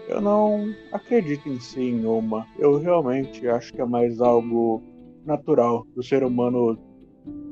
eu 0.08 0.20
não 0.20 0.74
acredito 0.90 1.48
em 1.48 1.60
si 1.60 1.80
em 1.80 2.04
uma. 2.04 2.46
Eu 2.58 2.78
realmente 2.78 3.46
acho 3.48 3.72
que 3.72 3.80
é 3.80 3.84
mais 3.84 4.20
algo 4.20 4.82
natural 5.24 5.86
do 5.94 6.02
ser 6.02 6.24
humano 6.24 6.78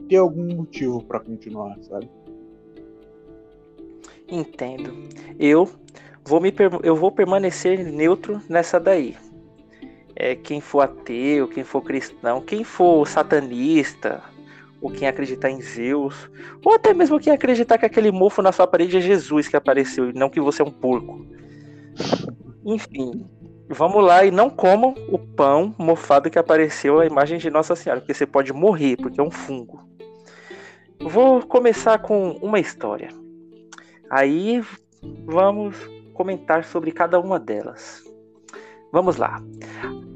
ter 0.08 0.16
algum 0.16 0.56
motivo 0.56 1.02
para 1.05 1.20
continuar, 1.20 1.77
sabe? 1.83 2.11
Entendo. 4.28 4.92
Eu 5.38 5.68
vou 6.24 6.41
me 6.41 6.52
eu 6.83 6.96
vou 6.96 7.12
permanecer 7.12 7.84
neutro 7.84 8.41
nessa 8.48 8.80
daí. 8.80 9.16
É, 10.23 10.35
quem 10.35 10.61
for 10.61 10.83
ateu, 10.83 11.49
quem 11.49 11.65
for 11.65 11.81
cristão, 11.81 12.43
quem 12.43 12.63
for 12.63 13.09
satanista, 13.09 14.23
ou 14.79 14.91
quem 14.91 15.09
acreditar 15.09 15.49
em 15.49 15.63
Zeus, 15.63 16.29
ou 16.63 16.75
até 16.75 16.93
mesmo 16.93 17.19
quem 17.19 17.33
acreditar 17.33 17.79
que 17.79 17.86
aquele 17.86 18.13
mofo 18.13 18.42
na 18.42 18.53
sua 18.53 18.67
parede 18.67 18.98
é 18.98 19.01
Jesus 19.01 19.48
que 19.48 19.57
apareceu 19.57 20.11
e 20.11 20.13
não 20.13 20.29
que 20.29 20.39
você 20.39 20.61
é 20.61 20.64
um 20.64 20.70
porco. 20.70 21.25
Enfim, 22.67 23.27
vamos 23.67 24.05
lá 24.05 24.23
e 24.23 24.30
não 24.30 24.51
comam 24.51 24.95
o 25.09 25.19
pão 25.19 25.75
mofado 25.79 26.29
que 26.29 26.39
apareceu 26.39 27.01
a 27.01 27.07
imagem 27.07 27.39
de 27.39 27.48
Nossa 27.48 27.75
Senhora, 27.75 28.03
porque 28.03 28.13
você 28.13 28.27
pode 28.27 28.53
morrer, 28.53 28.98
porque 28.98 29.19
é 29.19 29.25
um 29.25 29.30
fungo. 29.30 29.89
Vou 31.01 31.41
começar 31.47 31.98
com 31.98 32.33
uma 32.42 32.61
história. 32.61 33.09
Aí 34.11 34.63
vamos 35.25 35.75
comentar 36.13 36.63
sobre 36.64 36.92
cada 36.92 37.19
uma 37.19 37.41
delas. 37.41 38.10
Vamos 38.92 39.17
lá. 39.17 39.40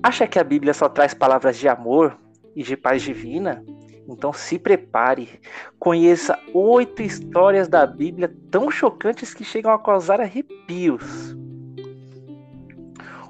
Acha 0.03 0.27
que 0.27 0.39
a 0.39 0.45
Bíblia 0.45 0.75
só 0.75 0.89
traz 0.89 1.15
palavras 1.15 1.57
de 1.57 1.69
amor 1.69 2.19
e 2.55 2.63
de 2.63 2.77
paz 2.77 3.03
divina? 3.03 3.65
Então 4.09 4.33
se 4.33 4.59
prepare. 4.59 5.41
Conheça 5.79 6.39
oito 6.53 7.03
histórias 7.03 7.69
da 7.69 7.87
Bíblia 7.87 8.35
tão 8.51 8.71
chocantes 8.71 9.33
que 9.33 9.45
chegam 9.45 9.73
a 9.73 9.79
causar 9.79 10.21
arrepios. 10.21 11.35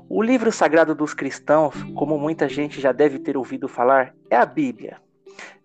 O 0.08 0.22
livro 0.22 0.52
sagrado 0.52 0.94
dos 0.94 1.14
cristãos, 1.14 1.74
como 1.94 2.18
muita 2.18 2.48
gente 2.48 2.80
já 2.80 2.92
deve 2.92 3.18
ter 3.18 3.36
ouvido 3.36 3.68
falar, 3.68 4.14
é 4.30 4.36
a 4.36 4.46
Bíblia. 4.46 4.98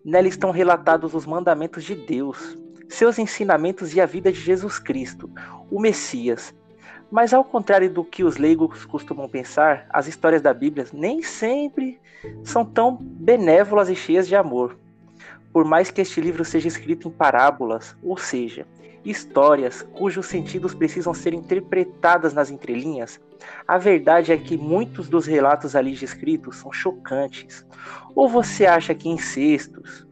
Nela 0.04 0.28
estão 0.28 0.50
relatados 0.50 1.14
os 1.14 1.26
mandamentos 1.26 1.84
de 1.84 1.94
Deus, 1.94 2.56
seus 2.88 3.18
ensinamentos 3.18 3.94
e 3.94 4.00
a 4.00 4.06
vida 4.06 4.32
de 4.32 4.40
Jesus 4.40 4.78
Cristo, 4.78 5.30
o 5.70 5.80
Messias. 5.80 6.54
Mas 7.10 7.34
ao 7.34 7.42
contrário 7.42 7.90
do 7.92 8.04
que 8.04 8.22
os 8.22 8.36
leigos 8.36 8.84
costumam 8.84 9.28
pensar, 9.28 9.86
as 9.90 10.06
histórias 10.06 10.40
da 10.40 10.54
Bíblia 10.54 10.86
nem 10.92 11.22
sempre 11.22 12.00
são 12.44 12.64
tão 12.64 12.96
benévolas 13.00 13.88
e 13.88 13.96
cheias 13.96 14.28
de 14.28 14.36
amor. 14.36 14.78
Por 15.52 15.64
mais 15.64 15.90
que 15.90 16.00
este 16.00 16.20
livro 16.20 16.44
seja 16.44 16.68
escrito 16.68 17.08
em 17.08 17.10
parábolas, 17.10 17.96
ou 18.02 18.16
seja, 18.16 18.64
histórias 19.04 19.82
cujos 19.82 20.26
sentidos 20.26 20.74
precisam 20.74 21.12
ser 21.12 21.34
interpretadas 21.34 22.32
nas 22.32 22.50
entrelinhas, 22.50 23.20
a 23.66 23.76
verdade 23.76 24.30
é 24.30 24.36
que 24.36 24.56
muitos 24.56 25.08
dos 25.08 25.26
relatos 25.26 25.74
ali 25.74 25.94
descritos 25.94 26.56
são 26.56 26.72
chocantes. 26.72 27.66
Ou 28.14 28.28
você 28.28 28.66
acha 28.66 28.94
que 28.94 29.08
incestos, 29.08 30.06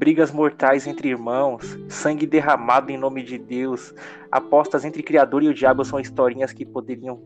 brigas 0.00 0.32
mortais 0.32 0.86
entre 0.86 1.10
irmãos, 1.10 1.78
sangue 1.86 2.26
derramado 2.26 2.90
em 2.90 2.96
nome 2.96 3.22
de 3.22 3.36
Deus, 3.36 3.94
apostas 4.32 4.82
entre 4.82 5.02
Criador 5.02 5.42
e 5.42 5.48
o 5.48 5.52
diabo 5.52 5.84
são 5.84 6.00
historinhas 6.00 6.54
que 6.54 6.64
poderiam 6.64 7.20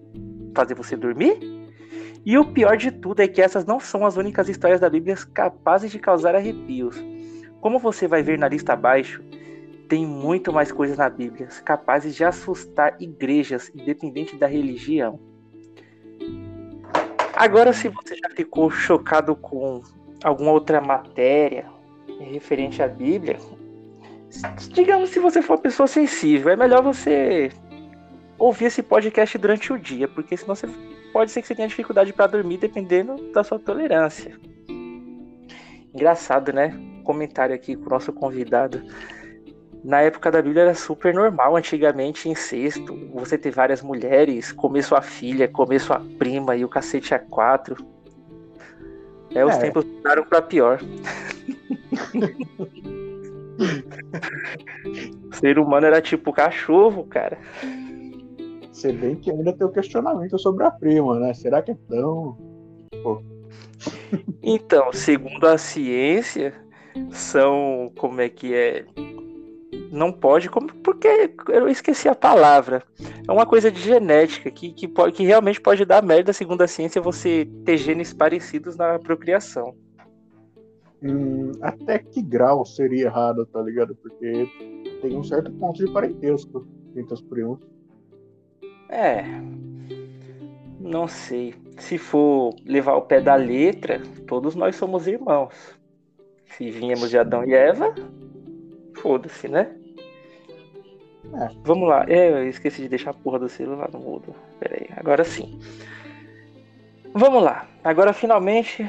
fazer 0.52 0.74
você 0.74 0.96
dormir? 0.96 1.38
E 2.26 2.36
o 2.36 2.44
pior 2.44 2.76
de 2.76 2.90
tudo 2.90 3.20
é 3.20 3.28
que 3.28 3.40
essas 3.40 3.64
não 3.64 3.78
são 3.78 4.04
as 4.04 4.16
únicas 4.16 4.48
histórias 4.48 4.80
da 4.80 4.90
Bíblia 4.90 5.14
capazes 5.32 5.92
de 5.92 6.00
causar 6.00 6.34
arrepios. 6.34 7.00
Como 7.60 7.78
você 7.78 8.08
vai 8.08 8.24
ver 8.24 8.40
na 8.40 8.48
lista 8.48 8.72
abaixo, 8.72 9.22
tem 9.88 10.04
muito 10.04 10.52
mais 10.52 10.72
coisas 10.72 10.98
na 10.98 11.08
Bíblia 11.08 11.46
capazes 11.64 12.16
de 12.16 12.24
assustar 12.24 12.96
igrejas, 12.98 13.70
independente 13.72 14.36
da 14.36 14.48
religião. 14.48 15.20
Agora, 17.36 17.72
se 17.72 17.88
você 17.88 18.16
já 18.16 18.30
ficou 18.34 18.68
chocado 18.68 19.36
com 19.36 19.80
alguma 20.24 20.50
outra 20.50 20.80
matéria 20.80 21.72
referente 22.20 22.82
à 22.82 22.88
Bíblia, 22.88 23.38
digamos 24.70 25.10
se 25.10 25.20
você 25.20 25.40
for 25.42 25.54
uma 25.54 25.62
pessoa 25.62 25.86
sensível, 25.86 26.50
é 26.50 26.56
melhor 26.56 26.82
você 26.82 27.50
ouvir 28.38 28.66
esse 28.66 28.82
podcast 28.82 29.38
durante 29.38 29.72
o 29.72 29.78
dia, 29.78 30.08
porque 30.08 30.36
senão 30.36 30.54
você 30.54 30.68
pode 31.12 31.30
ser 31.30 31.40
que 31.40 31.46
você 31.46 31.54
tenha 31.54 31.68
dificuldade 31.68 32.12
para 32.12 32.26
dormir 32.26 32.58
dependendo 32.58 33.16
da 33.32 33.44
sua 33.44 33.58
tolerância. 33.58 34.38
Engraçado, 35.94 36.52
né? 36.52 36.74
Comentário 37.04 37.54
aqui 37.54 37.76
com 37.76 37.86
o 37.86 37.90
nosso 37.90 38.12
convidado. 38.12 38.82
Na 39.84 40.00
época 40.00 40.30
da 40.30 40.40
Bíblia 40.40 40.62
era 40.62 40.74
super 40.74 41.12
normal, 41.14 41.56
antigamente, 41.56 42.28
incesto, 42.28 42.96
você 43.12 43.36
ter 43.36 43.50
várias 43.50 43.82
mulheres, 43.82 44.50
comer 44.50 44.82
sua 44.82 45.02
filha, 45.02 45.46
comer 45.46 45.78
sua 45.78 46.00
prima 46.18 46.56
e 46.56 46.64
o 46.64 46.68
cacete 46.68 47.14
a 47.14 47.18
quatro. 47.18 47.76
É, 49.34 49.44
os 49.44 49.54
é. 49.54 49.58
tempos 49.58 49.84
mudaram 49.84 50.24
pra 50.24 50.40
pior. 50.40 50.80
O 55.30 55.34
ser 55.34 55.58
humano 55.58 55.86
era 55.86 56.00
tipo 56.00 56.32
cachorro, 56.32 57.04
cara. 57.04 57.38
Se 58.72 58.92
bem 58.92 59.16
que 59.16 59.30
ainda 59.30 59.52
tem 59.52 59.66
o 59.66 59.72
questionamento 59.72 60.38
sobre 60.38 60.64
a 60.64 60.70
prima, 60.70 61.18
né? 61.18 61.32
Será 61.34 61.62
que 61.62 61.70
é 61.70 61.76
tão. 61.88 62.36
Pô. 63.02 63.22
Então, 64.42 64.92
segundo 64.92 65.46
a 65.46 65.56
ciência, 65.56 66.52
são. 67.10 67.92
Como 67.96 68.20
é 68.20 68.28
que 68.28 68.54
é? 68.54 68.84
não 69.94 70.12
pode, 70.12 70.50
como, 70.50 70.66
porque 70.82 71.08
eu 71.48 71.68
esqueci 71.68 72.08
a 72.08 72.14
palavra. 72.14 72.82
É 73.26 73.32
uma 73.32 73.46
coisa 73.46 73.70
de 73.70 73.80
genética 73.80 74.50
que, 74.50 74.72
que, 74.72 74.88
pode, 74.88 75.12
que 75.12 75.24
realmente 75.24 75.60
pode 75.60 75.84
dar 75.84 76.02
merda, 76.02 76.32
segundo 76.32 76.62
a 76.62 76.66
ciência, 76.66 77.00
você 77.00 77.48
ter 77.64 77.78
genes 77.78 78.12
parecidos 78.12 78.76
na 78.76 78.98
procriação. 78.98 79.74
Hum, 81.04 81.52
até 81.60 81.98
que 81.98 82.22
grau 82.22 82.64
seria 82.64 83.04
errado, 83.04 83.44
tá 83.46 83.60
ligado? 83.60 83.94
Porque 83.96 84.48
tem 85.02 85.16
um 85.16 85.22
certo 85.22 85.52
ponto 85.52 85.84
de 85.84 85.92
parentesco 85.92 86.66
entre 86.96 87.12
os 87.12 87.20
primos. 87.20 87.60
É. 88.88 89.22
Não 90.80 91.06
sei. 91.06 91.54
Se 91.78 91.98
for 91.98 92.54
levar 92.64 92.94
o 92.94 93.02
pé 93.02 93.20
da 93.20 93.34
letra, 93.34 94.00
todos 94.26 94.54
nós 94.54 94.76
somos 94.76 95.06
irmãos. 95.06 95.78
Se 96.46 96.70
viemos 96.70 97.10
de 97.10 97.18
Adão 97.18 97.44
e 97.44 97.52
Eva, 97.52 97.94
foda-se, 98.96 99.46
né? 99.46 99.76
É. 101.34 101.48
Vamos 101.64 101.86
lá. 101.86 102.06
É, 102.08 102.30
eu 102.30 102.48
esqueci 102.48 102.80
de 102.80 102.88
deixar 102.88 103.10
a 103.10 103.14
porra 103.14 103.38
do 103.38 103.48
celular 103.48 103.90
no 103.92 103.98
mudo. 103.98 104.34
Pera 104.58 104.76
aí, 104.76 104.86
agora 104.96 105.22
sim. 105.22 105.58
Vamos 107.12 107.42
lá. 107.42 107.68
Agora 107.82 108.14
finalmente 108.14 108.88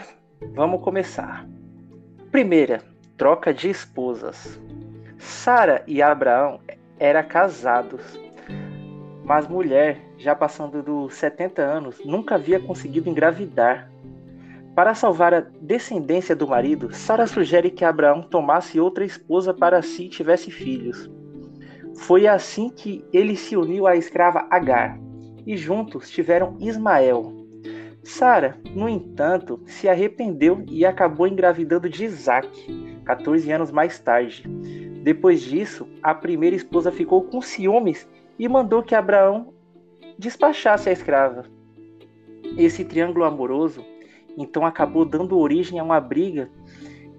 vamos 0.54 0.82
começar. 0.82 1.46
Primeira, 2.36 2.82
troca 3.16 3.54
de 3.54 3.70
esposas. 3.70 4.60
Sara 5.18 5.82
e 5.88 6.02
Abraão 6.02 6.60
eram 7.00 7.26
casados, 7.26 8.20
mas 9.24 9.48
mulher, 9.48 10.02
já 10.18 10.36
passando 10.36 10.84
dos 10.84 11.14
70 11.14 11.62
anos, 11.62 12.04
nunca 12.04 12.36
havia 12.36 12.60
conseguido 12.60 13.10
engravidar. 13.10 13.90
Para 14.76 14.94
salvar 14.94 15.34
a 15.34 15.46
descendência 15.62 16.36
do 16.36 16.46
marido, 16.46 16.94
Sara 16.94 17.26
sugere 17.26 17.72
que 17.72 17.86
Abraão 17.86 18.22
tomasse 18.22 18.82
outra 18.82 19.06
esposa 19.06 19.54
para 19.54 19.82
si 19.82 20.08
e 20.08 20.10
tivesse 20.10 20.52
filhos. 20.52 21.10
Foi 22.00 22.28
assim 22.28 22.68
que 22.68 23.06
ele 23.14 23.38
se 23.38 23.56
uniu 23.56 23.88
à 23.88 23.96
escrava 23.96 24.46
Agar, 24.50 25.00
e 25.48 25.56
juntos 25.56 26.10
tiveram 26.10 26.58
Ismael. 26.60 27.45
Sara, 28.06 28.56
no 28.76 28.88
entanto, 28.88 29.60
se 29.66 29.90
arrependeu 29.90 30.64
e 30.70 30.86
acabou 30.86 31.28
engravidando 31.28 31.90
de 31.90 32.06
Isaac, 32.06 32.48
14 33.04 33.52
anos 33.52 33.72
mais 33.72 33.98
tarde. 33.98 34.44
Depois 35.02 35.42
disso, 35.42 35.88
a 36.04 36.14
primeira 36.14 36.56
esposa 36.56 36.92
ficou 36.92 37.24
com 37.24 37.42
ciúmes 37.42 38.08
e 38.38 38.48
mandou 38.48 38.84
que 38.84 38.94
Abraão 38.94 39.52
despachasse 40.20 40.88
a 40.88 40.92
escrava. 40.92 41.46
Esse 42.56 42.86
triângulo 42.86 43.26
amoroso 43.26 43.84
então 44.38 44.68
acabou 44.68 45.04
dando 45.04 45.40
origem 45.40 45.80
a 45.80 45.84
uma 45.84 46.00
briga 46.00 46.48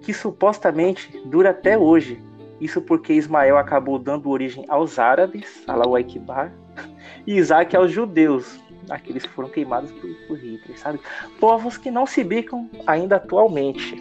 que 0.01 0.13
supostamente 0.13 1.21
dura 1.25 1.49
até 1.49 1.77
hoje. 1.77 2.17
Isso 2.61 2.81
porque 2.81 3.11
Ismael 3.11 3.57
acabou 3.57 3.99
dando 3.99 4.29
origem 4.29 4.63
aos 4.69 4.97
árabes, 4.97 5.63
Allahu 5.67 5.97
Akbar, 5.97 6.53
e 7.27 7.35
Isaac 7.35 7.75
aos 7.75 7.91
judeus, 7.91 8.57
aqueles 8.89 9.23
que 9.23 9.29
foram 9.29 9.49
queimados 9.49 9.91
por, 9.91 10.09
por 10.27 10.37
Hitler, 10.37 10.79
sabe? 10.79 10.99
Povos 11.39 11.77
que 11.77 11.91
não 11.91 12.05
se 12.05 12.23
bicam 12.23 12.69
ainda 12.85 13.17
atualmente. 13.17 13.95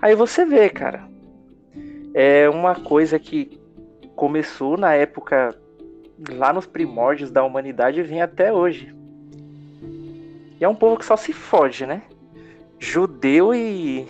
Aí 0.00 0.14
você 0.14 0.44
vê, 0.44 0.68
cara, 0.68 1.08
é 2.14 2.48
uma 2.48 2.74
coisa 2.74 3.18
que 3.18 3.60
começou 4.14 4.76
na 4.76 4.94
época 4.94 5.54
lá 6.30 6.52
nos 6.52 6.66
primórdios 6.66 7.30
da 7.30 7.44
humanidade 7.44 8.00
e 8.00 8.02
vem 8.02 8.22
até 8.22 8.52
hoje. 8.52 8.94
E 10.58 10.64
é 10.64 10.68
um 10.68 10.74
povo 10.74 10.96
que 10.96 11.04
só 11.04 11.16
se 11.16 11.32
foge, 11.32 11.84
né? 11.84 12.02
Judeu 12.78 13.54
e, 13.54 14.08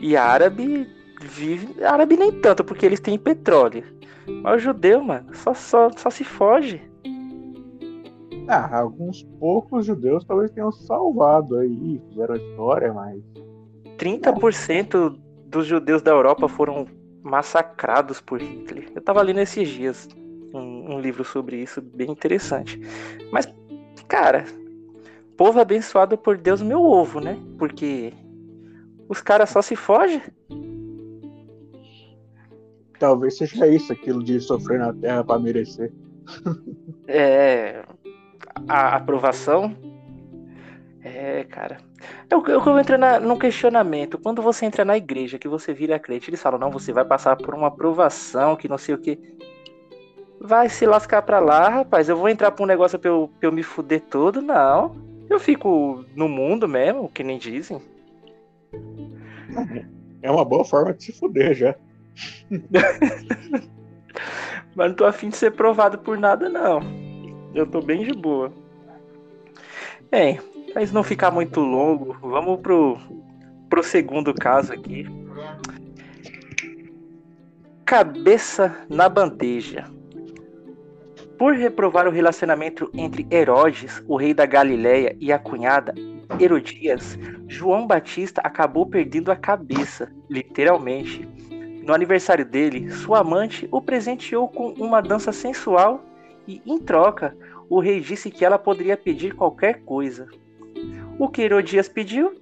e 0.00 0.16
árabe 0.16 0.88
vive. 1.22 1.82
Árabe 1.84 2.16
nem 2.16 2.32
tanto, 2.32 2.64
porque 2.64 2.84
eles 2.84 3.00
têm 3.00 3.18
petróleo. 3.18 3.84
Mas 4.42 4.56
o 4.56 4.58
judeu, 4.58 5.02
mano, 5.02 5.34
só, 5.34 5.54
só, 5.54 5.90
só 5.96 6.10
se 6.10 6.24
foge. 6.24 6.82
Ah, 8.46 8.78
alguns 8.78 9.22
poucos 9.40 9.86
judeus 9.86 10.24
talvez 10.24 10.50
tenham 10.50 10.70
salvado 10.70 11.56
aí, 11.56 12.00
fizeram 12.08 12.36
história, 12.36 12.92
mas. 12.92 13.22
30% 13.96 15.16
dos 15.46 15.66
judeus 15.66 16.02
da 16.02 16.10
Europa 16.10 16.48
foram 16.48 16.86
massacrados 17.22 18.20
por 18.20 18.40
Hitler. 18.40 18.90
Eu 18.94 19.00
tava 19.00 19.22
lendo 19.22 19.40
esses 19.40 19.68
dias 19.68 20.08
um, 20.52 20.94
um 20.94 21.00
livro 21.00 21.24
sobre 21.24 21.56
isso, 21.56 21.80
bem 21.80 22.10
interessante. 22.10 22.78
Mas, 23.32 23.46
cara, 24.06 24.44
povo 25.36 25.58
abençoado 25.58 26.18
por 26.18 26.36
Deus, 26.36 26.60
meu 26.60 26.82
ovo, 26.82 27.20
né? 27.20 27.38
Porque 27.58 28.12
os 29.08 29.22
caras 29.22 29.50
só 29.50 29.62
se 29.62 29.74
fogem. 29.74 30.22
Talvez 32.98 33.36
seja 33.36 33.66
isso, 33.66 33.92
aquilo 33.92 34.22
de 34.22 34.40
sofrer 34.40 34.78
na 34.78 34.92
terra 34.92 35.24
para 35.24 35.40
merecer. 35.40 35.92
é. 37.08 37.84
A 38.68 38.96
aprovação. 38.96 39.76
É, 41.02 41.44
cara. 41.44 41.76
Eu, 42.30 42.42
eu, 42.46 42.64
eu 42.64 42.78
entro 42.78 42.96
na, 42.96 43.20
num 43.20 43.38
questionamento. 43.38 44.18
Quando 44.18 44.40
você 44.40 44.64
entra 44.64 44.84
na 44.84 44.96
igreja, 44.96 45.38
que 45.38 45.48
você 45.48 45.72
vira 45.72 45.98
crente, 45.98 46.30
eles 46.30 46.40
falam: 46.40 46.58
não, 46.58 46.70
você 46.70 46.92
vai 46.92 47.04
passar 47.04 47.36
por 47.36 47.54
uma 47.54 47.68
aprovação, 47.68 48.56
que 48.56 48.68
não 48.68 48.78
sei 48.78 48.94
o 48.94 48.98
que. 48.98 49.18
Vai 50.40 50.68
se 50.68 50.86
lascar 50.86 51.22
pra 51.22 51.40
lá, 51.40 51.68
rapaz. 51.68 52.08
Eu 52.08 52.16
vou 52.16 52.28
entrar 52.28 52.50
pra 52.50 52.64
um 52.64 52.66
negócio 52.66 52.98
pra 52.98 53.10
eu, 53.10 53.30
pra 53.38 53.48
eu 53.48 53.52
me 53.52 53.62
fuder 53.62 54.00
todo? 54.00 54.40
Não. 54.40 54.96
Eu 55.28 55.38
fico 55.38 56.04
no 56.14 56.28
mundo 56.28 56.68
mesmo, 56.68 57.08
que 57.08 57.22
nem 57.22 57.38
dizem. 57.38 57.80
É 60.22 60.30
uma 60.30 60.44
boa 60.44 60.64
forma 60.64 60.92
de 60.94 61.04
se 61.04 61.12
fuder 61.12 61.54
já. 61.54 61.74
Mas 64.74 64.88
não 64.88 64.94
tô 64.94 65.04
afim 65.04 65.28
de 65.28 65.36
ser 65.36 65.52
provado 65.52 65.98
por 65.98 66.18
nada, 66.18 66.48
não. 66.48 67.03
Eu 67.54 67.66
tô 67.66 67.80
bem 67.80 68.04
de 68.04 68.12
boa. 68.12 68.52
Bem, 70.10 70.40
mas 70.74 70.90
não 70.90 71.04
ficar 71.04 71.30
muito 71.30 71.60
longo, 71.60 72.16
vamos 72.20 72.60
pro, 72.60 72.98
pro 73.70 73.82
segundo 73.82 74.34
caso 74.34 74.72
aqui. 74.72 75.06
Cabeça 77.84 78.76
na 78.88 79.08
bandeja. 79.08 79.84
Por 81.38 81.54
reprovar 81.54 82.08
o 82.08 82.10
relacionamento 82.10 82.90
entre 82.92 83.26
Herodes, 83.30 84.02
o 84.08 84.16
rei 84.16 84.34
da 84.34 84.46
Galiléia, 84.46 85.16
e 85.20 85.32
a 85.32 85.38
cunhada 85.38 85.94
Herodias, 86.40 87.18
João 87.46 87.86
Batista 87.86 88.40
acabou 88.42 88.86
perdendo 88.86 89.30
a 89.30 89.36
cabeça, 89.36 90.10
literalmente. 90.28 91.28
No 91.84 91.92
aniversário 91.92 92.44
dele, 92.44 92.90
sua 92.90 93.20
amante 93.20 93.68
o 93.70 93.80
presenteou 93.80 94.48
com 94.48 94.70
uma 94.72 95.00
dança 95.00 95.32
sensual 95.32 96.04
e, 96.46 96.60
em 96.66 96.78
troca, 96.78 97.36
o 97.68 97.80
rei 97.80 98.00
disse 98.00 98.30
que 98.30 98.44
ela 98.44 98.58
poderia 98.58 98.96
pedir 98.96 99.34
qualquer 99.34 99.80
coisa. 99.84 100.26
O 101.18 101.28
que 101.28 101.42
Herodias 101.42 101.88
pediu? 101.88 102.34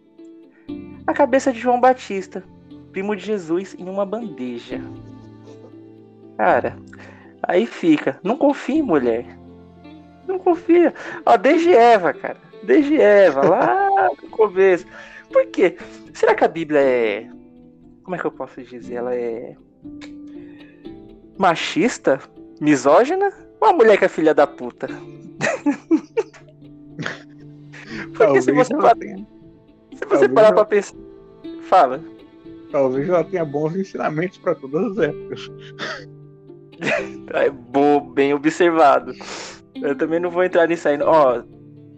A 1.07 1.13
cabeça 1.13 1.53
de 1.53 1.61
João 1.61 1.81
Batista, 1.81 2.45
primo 2.93 3.15
de 3.15 3.25
Jesus, 3.25 3.75
em 3.79 3.89
uma 3.89 4.07
bandeja. 4.07 4.81
Cara, 6.37 6.77
Aí 7.43 7.67
fica. 7.67 8.19
Não 8.23 8.37
confia 8.37 8.77
em 8.77 8.83
mulher. 8.83 9.27
Não 10.27 10.39
confia. 10.39 10.95
Ó, 11.27 11.37
desde 11.37 11.75
Eva, 11.75 12.13
cara. 12.13 12.39
Desde 12.63 13.01
Eva, 13.01 13.43
lá 13.43 14.09
no 14.23 14.29
começo. 14.29 14.87
Por 15.33 15.47
quê? 15.47 15.77
Será 16.15 16.35
que 16.35 16.45
a 16.45 16.49
Bíblia 16.49 16.81
é. 16.81 17.29
Como 18.05 18.15
é 18.15 18.19
que 18.19 18.25
eu 18.25 18.31
posso 18.31 18.63
dizer? 18.63 18.95
Ela 18.95 19.15
é. 19.15 19.57
Machista? 21.37 22.21
Misógina? 22.61 23.33
Ou 23.63 23.69
a 23.69 23.73
mulher 23.73 23.97
que 23.97 24.05
é 24.07 24.09
filha 24.09 24.35
da 24.35 24.45
puta? 24.45 24.89
Porque 28.13 28.43
se 28.43 28.51
você, 28.51 28.75
parar, 28.75 28.97
tenha... 28.97 29.25
se 29.95 30.05
você 30.05 30.29
parar 30.29 30.53
pra 30.53 30.65
pensar. 30.65 30.97
Fala. 31.63 32.03
Talvez 32.73 33.09
ela 33.09 33.23
tenha 33.23 33.45
bons 33.45 33.77
ensinamentos 33.77 34.39
para 34.39 34.57
todas 34.57 34.99
as 34.99 35.05
épocas. 35.05 35.49
é 37.35 37.51
bom, 37.51 38.01
bem 38.01 38.35
observado. 38.35 39.13
Eu 39.81 39.95
também 39.95 40.19
não 40.19 40.31
vou 40.31 40.43
entrar 40.43 40.67
nisso 40.67 40.89
aí. 40.89 41.01
Ó, 41.01 41.45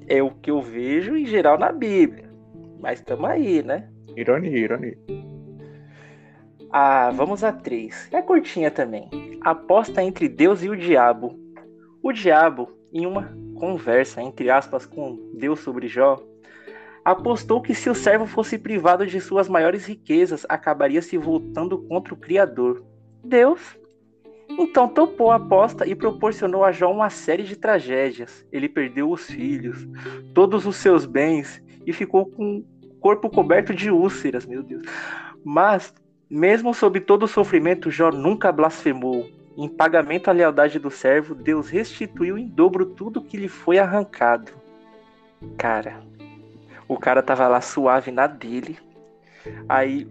é 0.07 0.23
o 0.23 0.33
que 0.33 0.51
eu 0.51 0.61
vejo 0.61 1.17
em 1.17 1.25
geral 1.25 1.59
na 1.59 1.73
Bíblia. 1.73 2.31
Mas 2.79 2.99
estamos 2.99 3.31
aí, 3.31 3.63
né? 3.63 3.89
Ironia, 4.15 4.59
ironia. 4.59 4.99
Ah, 6.71 7.11
vamos 7.11 7.43
a 7.43 7.53
três. 7.53 8.07
É 8.13 8.21
curtinha 8.21 8.71
também. 8.71 9.09
Aposta 9.41 10.03
entre 10.03 10.29
Deus 10.29 10.63
e 10.63 10.69
o 10.69 10.77
diabo. 10.77 11.43
O 12.05 12.13
diabo, 12.13 12.71
em 12.93 13.07
uma 13.07 13.35
conversa, 13.55 14.21
entre 14.21 14.51
aspas, 14.51 14.85
com 14.85 15.19
Deus 15.33 15.61
sobre 15.61 15.89
Jó, 15.89 16.23
apostou 17.03 17.63
que 17.63 17.75
se 17.75 17.89
o 17.89 17.95
servo 17.95 18.27
fosse 18.27 18.59
privado 18.59 19.07
de 19.07 19.19
suas 19.23 19.49
maiores 19.49 19.87
riquezas, 19.87 20.45
acabaria 20.47 21.01
se 21.01 21.17
voltando 21.17 21.79
contra 21.79 22.13
o 22.13 22.17
Criador. 22.19 22.85
Deus 23.25 23.79
então 24.51 24.87
topou 24.87 25.31
a 25.31 25.37
aposta 25.37 25.87
e 25.89 25.95
proporcionou 25.95 26.63
a 26.63 26.73
Jó 26.73 26.93
uma 26.93 27.09
série 27.09 27.43
de 27.43 27.57
tragédias. 27.57 28.47
Ele 28.53 28.69
perdeu 28.69 29.11
os 29.11 29.25
filhos, 29.25 29.89
todos 30.35 30.67
os 30.67 30.77
seus 30.77 31.07
bens 31.07 31.63
e 31.87 31.93
ficou 31.95 32.27
com 32.27 32.59
o 32.59 32.95
corpo 33.01 33.31
coberto 33.31 33.73
de 33.73 33.91
úlceras, 33.91 34.45
meu 34.45 34.63
Deus. 34.63 34.83
Mas, 35.43 35.95
mesmo 36.29 36.75
sob 36.75 37.01
todo 37.01 37.23
o 37.23 37.29
sofrimento, 37.29 37.91
Jó 37.91 38.11
nunca 38.11 38.53
blasfemou. 38.53 39.27
Em 39.57 39.69
pagamento 39.69 40.29
à 40.29 40.33
lealdade 40.33 40.79
do 40.79 40.91
servo, 40.91 41.35
Deus 41.35 41.71
restituiu 41.71 42.37
em 42.37 42.47
dobro 42.47 42.87
tudo 42.87 43.23
que 43.23 43.37
lhe 43.37 43.49
foi 43.49 43.79
arrancado. 43.79 44.53
Cara, 45.57 46.01
o 46.89 46.99
cara 46.99 47.23
tava 47.23 47.47
lá 47.47 47.61
suave 47.61 48.11
na 48.11 48.27
dele. 48.27 48.79
Aí 49.69 50.09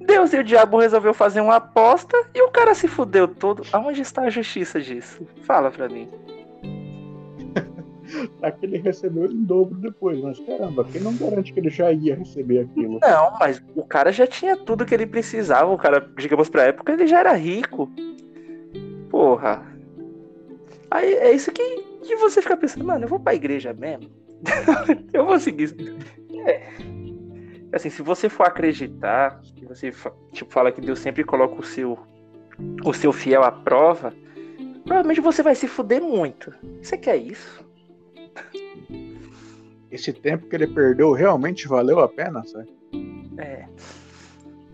Deus 0.00 0.32
e 0.32 0.38
o 0.38 0.44
diabo 0.44 0.78
resolveu 0.78 1.12
fazer 1.12 1.40
uma 1.40 1.56
aposta 1.56 2.16
e 2.34 2.42
o 2.42 2.50
cara 2.50 2.74
se 2.74 2.88
fudeu 2.88 3.28
todo. 3.28 3.64
Aonde 3.72 4.00
está 4.00 4.22
a 4.22 4.30
justiça 4.30 4.80
disso? 4.80 5.26
Fala 5.42 5.70
pra 5.70 5.88
mim. 5.88 6.08
tá 8.40 8.50
que 8.50 8.64
ele 8.64 8.78
recebeu 8.78 9.30
em 9.30 9.44
dobro 9.44 9.76
depois, 9.78 10.20
mas 10.20 10.38
caramba, 10.40 10.84
quem 10.84 11.00
não 11.00 11.14
garante 11.16 11.52
que 11.52 11.60
ele 11.60 11.70
já 11.70 11.90
ia 11.92 12.14
receber 12.14 12.60
aquilo? 12.60 12.98
Não, 13.00 13.32
mas 13.38 13.62
o 13.74 13.82
cara 13.82 14.12
já 14.12 14.26
tinha 14.26 14.56
tudo 14.56 14.86
que 14.86 14.94
ele 14.94 15.06
precisava, 15.06 15.70
o 15.70 15.78
cara, 15.78 16.06
digamos 16.16 16.48
pra 16.48 16.64
época, 16.64 16.92
ele 16.92 17.06
já 17.06 17.20
era 17.20 17.32
rico. 17.32 17.90
Porra. 19.14 19.64
Aí 20.90 21.14
é 21.14 21.30
isso 21.30 21.52
que, 21.52 21.62
que 22.02 22.16
você 22.16 22.42
fica 22.42 22.56
pensando, 22.56 22.84
mano, 22.84 23.04
eu 23.04 23.08
vou 23.08 23.20
pra 23.20 23.32
igreja 23.32 23.72
mesmo? 23.72 24.10
eu 25.14 25.24
vou 25.24 25.38
seguir. 25.38 25.72
É. 26.44 26.66
Assim, 27.72 27.90
se 27.90 28.02
você 28.02 28.28
for 28.28 28.42
acreditar, 28.42 29.40
se 29.56 29.64
você 29.64 29.92
tipo, 30.32 30.52
fala 30.52 30.72
que 30.72 30.80
Deus 30.80 30.98
sempre 30.98 31.22
coloca 31.22 31.54
o 31.54 31.62
seu, 31.62 31.96
o 32.84 32.92
seu 32.92 33.12
fiel 33.12 33.44
à 33.44 33.52
prova, 33.52 34.12
provavelmente 34.82 35.20
você 35.20 35.44
vai 35.44 35.54
se 35.54 35.68
fuder 35.68 36.02
muito. 36.02 36.52
Você 36.82 36.98
quer 36.98 37.16
isso? 37.16 37.64
Esse 39.92 40.12
tempo 40.12 40.48
que 40.48 40.56
ele 40.56 40.66
perdeu 40.66 41.12
realmente 41.12 41.68
valeu 41.68 42.00
a 42.00 42.08
pena, 42.08 42.42
sabe? 42.42 42.68
É. 43.38 43.64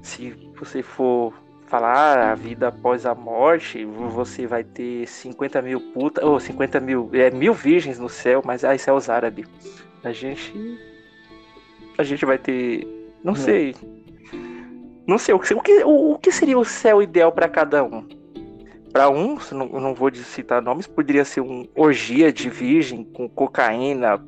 Se 0.01 0.31
você 0.59 0.83
for 0.83 1.35
falar 1.71 2.19
ah, 2.19 2.33
a 2.33 2.35
vida 2.35 2.67
após 2.69 3.07
a 3.07 3.15
morte, 3.15 3.85
você 3.85 4.45
vai 4.45 4.65
ter 4.65 5.07
50 5.07 5.63
mil 5.63 5.81
putas, 5.93 6.25
ou 6.25 6.41
50 6.41 6.81
mil, 6.81 7.09
é, 7.13 7.31
mil 7.31 7.55
virgens 7.55 7.97
no 7.97 8.09
céu, 8.09 8.43
mas 8.45 8.65
ah, 8.65 8.75
isso 8.75 8.91
é 8.91 8.93
os 8.93 9.09
árabes. 9.09 9.47
A 10.03 10.13
gente. 10.13 10.53
A 11.97 12.03
gente 12.03 12.27
vai 12.27 12.39
ter. 12.39 12.87
Não 13.23 13.35
é. 13.35 13.37
sei. 13.37 13.77
Não 15.07 15.17
sei, 15.17 15.35
o 15.35 15.39
que, 15.39 15.53
o, 15.85 16.13
o 16.13 16.19
que 16.19 16.31
seria 16.33 16.59
o 16.59 16.65
céu 16.65 17.03
ideal 17.03 17.33
para 17.33 17.49
cada 17.49 17.83
um? 17.85 18.07
Para 18.93 19.09
um, 19.09 19.39
não, 19.53 19.69
não 19.69 19.95
vou 19.95 20.13
citar 20.15 20.61
nomes, 20.61 20.87
poderia 20.87 21.25
ser 21.25 21.41
um 21.41 21.67
orgia 21.77 22.33
de 22.33 22.51
virgem 22.51 23.05
com 23.05 23.29
cocaína, 23.29 24.21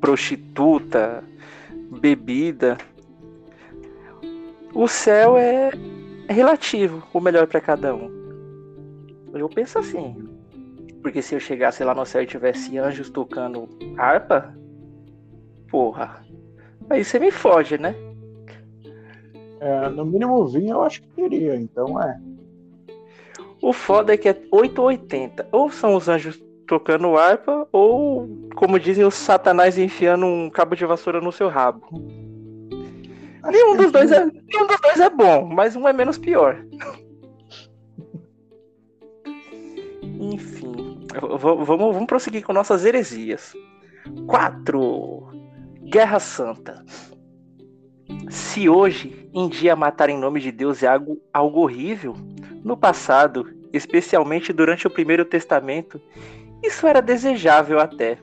prostituta, 0.00 1.24
bebida. 2.00 2.76
O 4.74 4.86
céu 4.86 5.36
é 5.36 5.70
relativo, 6.32 7.02
o 7.12 7.20
melhor 7.20 7.46
para 7.46 7.60
cada 7.60 7.94
um. 7.94 8.10
Eu 9.32 9.48
penso 9.48 9.78
assim. 9.78 10.28
Porque 11.02 11.22
se 11.22 11.34
eu 11.34 11.40
chegasse 11.40 11.84
lá 11.84 11.94
no 11.94 12.04
céu 12.04 12.22
e 12.22 12.26
tivesse 12.26 12.76
anjos 12.76 13.08
tocando 13.08 13.68
harpa, 13.96 14.54
porra, 15.70 16.24
aí 16.90 17.04
você 17.04 17.18
me 17.18 17.30
foge, 17.30 17.78
né? 17.78 17.94
É, 19.60 19.88
no 19.88 20.04
mínimo 20.04 20.46
vinho 20.46 20.70
eu 20.70 20.82
acho 20.82 21.02
que 21.02 21.08
teria, 21.08 21.56
então 21.56 22.00
é. 22.02 22.20
O 23.60 23.72
foda 23.72 24.14
é 24.14 24.16
que 24.16 24.28
é 24.28 24.40
8 24.50 24.78
ou 24.80 24.88
80. 24.88 25.48
Ou 25.50 25.70
são 25.70 25.94
os 25.94 26.08
anjos 26.08 26.40
tocando 26.66 27.16
harpa, 27.16 27.66
ou, 27.72 28.28
como 28.54 28.78
dizem, 28.78 29.04
os 29.04 29.14
satanás 29.14 29.78
enfiando 29.78 30.26
um 30.26 30.50
cabo 30.50 30.76
de 30.76 30.84
vassoura 30.84 31.20
no 31.20 31.32
seu 31.32 31.48
rabo. 31.48 31.88
Nenhum 33.50 33.76
dos, 33.76 33.92
dois 33.92 34.12
é, 34.12 34.24
nenhum 34.24 34.66
dos 34.66 34.80
dois 34.80 35.00
é 35.00 35.10
bom, 35.10 35.46
mas 35.46 35.74
um 35.74 35.88
é 35.88 35.92
menos 35.92 36.18
pior. 36.18 36.64
Enfim, 40.02 41.06
vamos, 41.38 41.66
vamos 41.66 42.06
prosseguir 42.06 42.44
com 42.44 42.52
nossas 42.52 42.84
heresias. 42.84 43.54
4. 44.26 45.28
Guerra 45.84 46.18
Santa. 46.18 46.84
Se 48.28 48.68
hoje 48.68 49.30
em 49.32 49.48
dia 49.48 49.76
matar 49.76 50.08
em 50.08 50.18
nome 50.18 50.40
de 50.40 50.52
Deus 50.52 50.82
é 50.82 50.88
algo, 50.88 51.20
algo 51.32 51.60
horrível, 51.60 52.14
no 52.64 52.76
passado, 52.76 53.48
especialmente 53.72 54.52
durante 54.52 54.86
o 54.86 54.90
Primeiro 54.90 55.24
Testamento, 55.24 56.00
isso 56.62 56.86
era 56.86 57.00
desejável 57.00 57.78
até. 57.78 58.18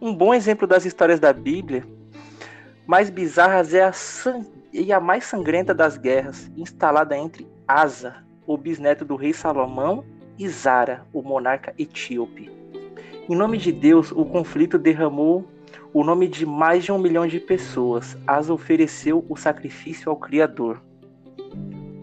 Um 0.00 0.14
bom 0.14 0.34
exemplo 0.34 0.66
das 0.66 0.84
histórias 0.84 1.20
da 1.20 1.32
Bíblia 1.32 1.84
mais 2.86 3.10
bizarras 3.10 3.74
é 3.74 3.84
a, 3.84 3.92
e 4.76 4.92
a 4.92 5.00
mais 5.00 5.24
sangrenta 5.24 5.72
das 5.72 5.96
guerras, 5.96 6.50
instalada 6.54 7.16
entre 7.16 7.48
Asa, 7.66 8.16
o 8.46 8.58
bisneto 8.58 9.04
do 9.04 9.16
rei 9.16 9.32
Salomão, 9.32 10.04
e 10.38 10.46
Zara, 10.48 11.06
o 11.14 11.22
monarca 11.22 11.74
etíope. 11.78 12.50
Em 13.26 13.34
nome 13.34 13.56
de 13.56 13.72
Deus, 13.72 14.12
o 14.12 14.24
conflito 14.26 14.78
derramou 14.78 15.48
o 15.94 16.04
nome 16.04 16.28
de 16.28 16.44
mais 16.44 16.84
de 16.84 16.92
um 16.92 16.98
milhão 16.98 17.26
de 17.26 17.40
pessoas. 17.40 18.18
Asa 18.26 18.52
ofereceu 18.52 19.24
o 19.30 19.36
sacrifício 19.36 20.10
ao 20.10 20.16
Criador. 20.16 20.82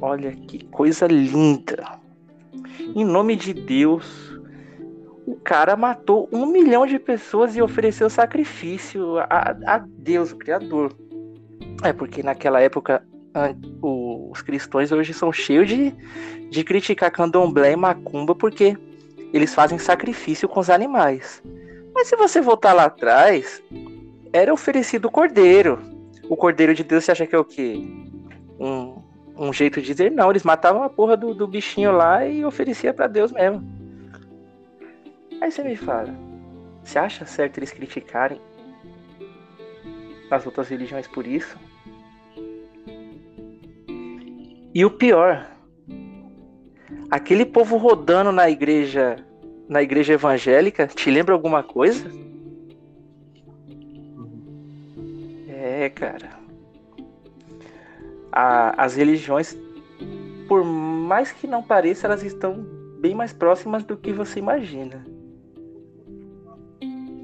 Olha 0.02 0.32
que 0.32 0.66
coisa 0.66 1.06
linda! 1.06 2.00
Em 2.96 3.06
nome 3.06 3.36
de 3.36 3.54
Deus, 3.54 4.36
o 5.28 5.36
cara 5.36 5.76
matou 5.76 6.28
um 6.32 6.48
milhão 6.48 6.88
de 6.88 6.98
pessoas 6.98 7.56
e 7.56 7.62
ofereceu 7.62 8.10
sacrifício 8.10 9.20
a, 9.20 9.56
a 9.66 9.78
Deus, 9.78 10.32
o 10.32 10.38
Criador. 10.38 10.92
É 11.84 11.94
porque 11.94 12.24
naquela 12.24 12.62
época 12.62 13.04
os 13.82 14.42
cristãos 14.42 14.92
hoje 14.92 15.14
são 15.14 15.34
cheios 15.34 15.68
de, 15.68 15.92
de 16.50 16.64
criticar 16.64 17.12
candomblé 17.12 17.72
e 17.72 17.76
macumba 17.76 18.36
porque 18.36 18.78
eles 19.34 19.54
fazem 19.56 19.80
sacrifício 19.80 20.48
com 20.48 20.60
os 20.60 20.70
animais. 20.70 21.42
Mas 21.94 22.08
se 22.08 22.16
você 22.16 22.40
voltar 22.42 22.74
lá 22.74 22.86
atrás, 22.86 23.62
era 24.32 24.54
oferecido 24.54 25.06
o 25.06 25.12
cordeiro. 25.12 25.80
O 26.30 26.38
cordeiro 26.38 26.74
de 26.74 26.84
Deus, 26.84 27.04
você 27.04 27.12
acha 27.12 27.26
que 27.26 27.36
é 27.36 27.40
o 27.40 27.44
quê? 27.44 27.76
Um, 28.60 29.02
um 29.36 29.52
jeito 29.52 29.82
de 29.82 29.88
dizer 29.88 30.12
não. 30.12 30.30
Eles 30.30 30.44
matavam 30.44 30.84
a 30.84 30.90
porra 30.90 31.18
do, 31.18 31.34
do 31.34 31.48
bichinho 31.48 31.92
lá 31.92 32.26
e 32.26 32.46
oferecia 32.46 32.94
para 32.94 33.08
Deus 33.08 33.32
mesmo. 33.32 33.64
Aí 35.42 35.52
você 35.52 35.64
me 35.64 35.76
fala, 35.76 36.14
você 36.84 37.00
acha 37.00 37.26
certo 37.26 37.58
eles 37.58 37.72
criticarem 37.72 38.40
as 40.32 40.46
outras 40.46 40.70
religiões 40.70 41.08
por 41.08 41.28
isso? 41.28 41.58
E 44.74 44.84
o 44.84 44.90
pior, 44.90 45.48
aquele 47.10 47.46
povo 47.46 47.78
rodando 47.78 48.32
na 48.32 48.50
igreja, 48.50 49.18
na 49.70 49.82
igreja 49.82 50.14
evangélica, 50.14 50.88
te 50.88 51.12
lembra 51.12 51.34
alguma 51.34 51.62
coisa? 51.62 52.10
É, 55.48 55.90
cara. 55.90 56.30
A, 58.32 58.84
as 58.84 58.96
religiões, 58.96 59.56
por 60.48 60.64
mais 60.64 61.32
que 61.32 61.46
não 61.46 61.62
pareça, 61.62 62.08
elas 62.08 62.24
estão 62.24 62.66
bem 63.00 63.14
mais 63.14 63.32
próximas 63.32 63.84
do 63.84 63.96
que 63.96 64.12
você 64.12 64.40
imagina 64.40 65.06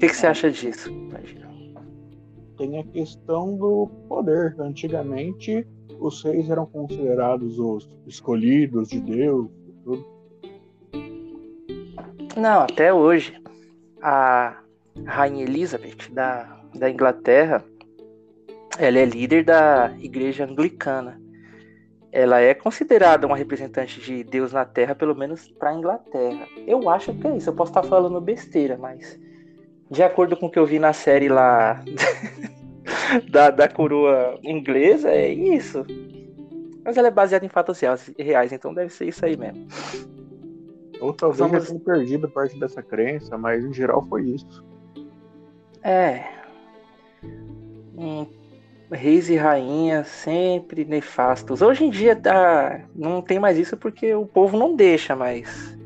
que, 0.00 0.08
que 0.08 0.16
você 0.16 0.26
acha 0.26 0.50
disso? 0.50 0.90
Imagina. 0.90 1.50
Tem 2.56 2.78
a 2.78 2.84
questão 2.84 3.56
do 3.56 3.86
poder. 4.08 4.56
Antigamente, 4.58 5.66
os 6.00 6.22
reis 6.22 6.48
eram 6.48 6.66
considerados 6.66 7.58
os 7.58 7.88
escolhidos 8.06 8.88
de 8.88 9.00
Deus. 9.00 9.48
Tudo. 9.84 10.04
Não, 12.36 12.62
até 12.62 12.92
hoje. 12.92 13.38
A 14.02 14.56
Rainha 15.04 15.44
Elizabeth 15.44 16.10
da, 16.10 16.60
da 16.74 16.90
Inglaterra, 16.90 17.62
ela 18.78 18.98
é 18.98 19.04
líder 19.04 19.44
da 19.44 19.92
igreja 19.98 20.44
anglicana. 20.44 21.20
Ela 22.10 22.40
é 22.40 22.54
considerada 22.54 23.26
uma 23.26 23.36
representante 23.36 24.00
de 24.00 24.24
Deus 24.24 24.52
na 24.52 24.64
Terra, 24.64 24.94
pelo 24.94 25.14
menos 25.14 25.48
para 25.48 25.70
a 25.70 25.74
Inglaterra. 25.74 26.46
Eu 26.66 26.88
acho 26.88 27.12
que 27.14 27.26
é 27.26 27.36
isso. 27.36 27.50
Eu 27.50 27.54
posso 27.54 27.70
estar 27.70 27.82
falando 27.82 28.20
besteira, 28.20 28.76
mas 28.76 29.20
de 29.90 30.02
acordo 30.02 30.36
com 30.36 30.46
o 30.46 30.50
que 30.50 30.58
eu 30.58 30.66
vi 30.66 30.78
na 30.78 30.92
série 30.92 31.28
lá 31.28 31.84
da, 33.30 33.50
da 33.50 33.68
coroa 33.68 34.38
inglesa, 34.42 35.10
é 35.10 35.28
isso. 35.28 35.84
Mas 36.84 36.96
ela 36.96 37.08
é 37.08 37.10
baseada 37.10 37.44
em 37.44 37.48
fatos 37.48 37.80
reais, 38.18 38.52
então 38.52 38.72
deve 38.72 38.92
ser 38.92 39.08
isso 39.08 39.24
aí 39.24 39.36
mesmo. 39.36 39.66
Ou 41.00 41.12
talvez 41.12 41.38
Vamos... 41.38 41.68
tenha 41.68 41.80
perdido 41.80 42.28
parte 42.28 42.58
dessa 42.58 42.82
crença, 42.82 43.36
mas 43.38 43.64
em 43.64 43.72
geral 43.72 44.06
foi 44.08 44.22
isso. 44.24 44.64
É. 45.82 46.24
Hum, 47.96 48.26
reis 48.90 49.28
e 49.30 49.36
rainhas 49.36 50.08
sempre 50.08 50.84
nefastos. 50.84 51.62
Hoje 51.62 51.84
em 51.84 51.90
dia 51.90 52.14
tá, 52.16 52.82
não 52.94 53.22
tem 53.22 53.38
mais 53.38 53.58
isso 53.58 53.76
porque 53.76 54.14
o 54.14 54.26
povo 54.26 54.58
não 54.58 54.76
deixa, 54.76 55.16
mas. 55.16 55.78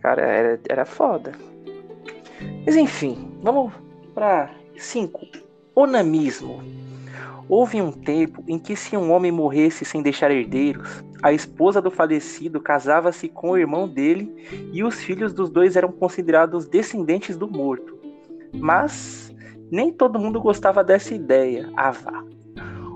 Cara, 0.00 0.22
era, 0.22 0.60
era 0.68 0.84
foda. 0.84 1.32
Mas 2.64 2.76
enfim, 2.76 3.36
vamos 3.42 3.72
para 4.14 4.50
5. 4.76 5.45
Onamismo. 5.78 6.62
Houve 7.50 7.82
um 7.82 7.92
tempo 7.92 8.42
em 8.48 8.58
que, 8.58 8.74
se 8.74 8.96
um 8.96 9.12
homem 9.12 9.30
morresse 9.30 9.84
sem 9.84 10.02
deixar 10.02 10.30
herdeiros, 10.30 11.04
a 11.22 11.34
esposa 11.34 11.82
do 11.82 11.90
falecido 11.90 12.58
casava-se 12.58 13.28
com 13.28 13.50
o 13.50 13.58
irmão 13.58 13.86
dele 13.86 14.34
e 14.72 14.82
os 14.82 15.02
filhos 15.02 15.34
dos 15.34 15.50
dois 15.50 15.76
eram 15.76 15.92
considerados 15.92 16.66
descendentes 16.66 17.36
do 17.36 17.46
morto. 17.46 17.94
Mas 18.54 19.30
nem 19.70 19.92
todo 19.92 20.18
mundo 20.18 20.40
gostava 20.40 20.82
dessa 20.82 21.14
ideia. 21.14 21.70
Avá. 21.76 22.24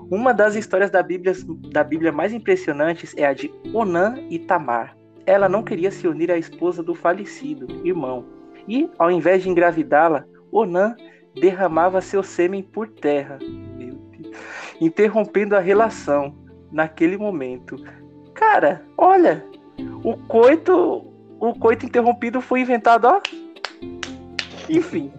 Uma 0.09 0.33
das 0.33 0.55
histórias 0.55 0.89
da 0.89 1.03
Bíblia, 1.03 1.35
da 1.71 1.83
Bíblia 1.83 2.11
mais 2.11 2.33
impressionantes 2.33 3.13
é 3.15 3.27
a 3.27 3.33
de 3.33 3.53
Onã 3.75 4.15
e 4.27 4.39
Tamar. 4.39 4.97
Ela 5.27 5.47
não 5.47 5.61
queria 5.61 5.91
se 5.91 6.07
unir 6.07 6.31
à 6.31 6.37
esposa 6.37 6.81
do 6.81 6.95
falecido, 6.95 7.67
irmão, 7.85 8.25
e, 8.67 8.89
ao 8.97 9.11
invés 9.11 9.43
de 9.43 9.49
engravidá-la, 9.49 10.25
Onan 10.51 10.95
derramava 11.35 12.01
seu 12.01 12.23
sêmen 12.23 12.63
por 12.63 12.87
terra, 12.87 13.39
interrompendo 14.79 15.55
a 15.55 15.59
relação 15.59 16.35
naquele 16.71 17.17
momento. 17.17 17.75
Cara, 18.33 18.83
olha, 18.97 19.45
o 20.03 20.15
coito, 20.27 21.05
o 21.39 21.53
coito 21.59 21.85
interrompido 21.85 22.41
foi 22.41 22.61
inventado, 22.61 23.05
ó. 23.05 23.21
Enfim, 24.69 25.11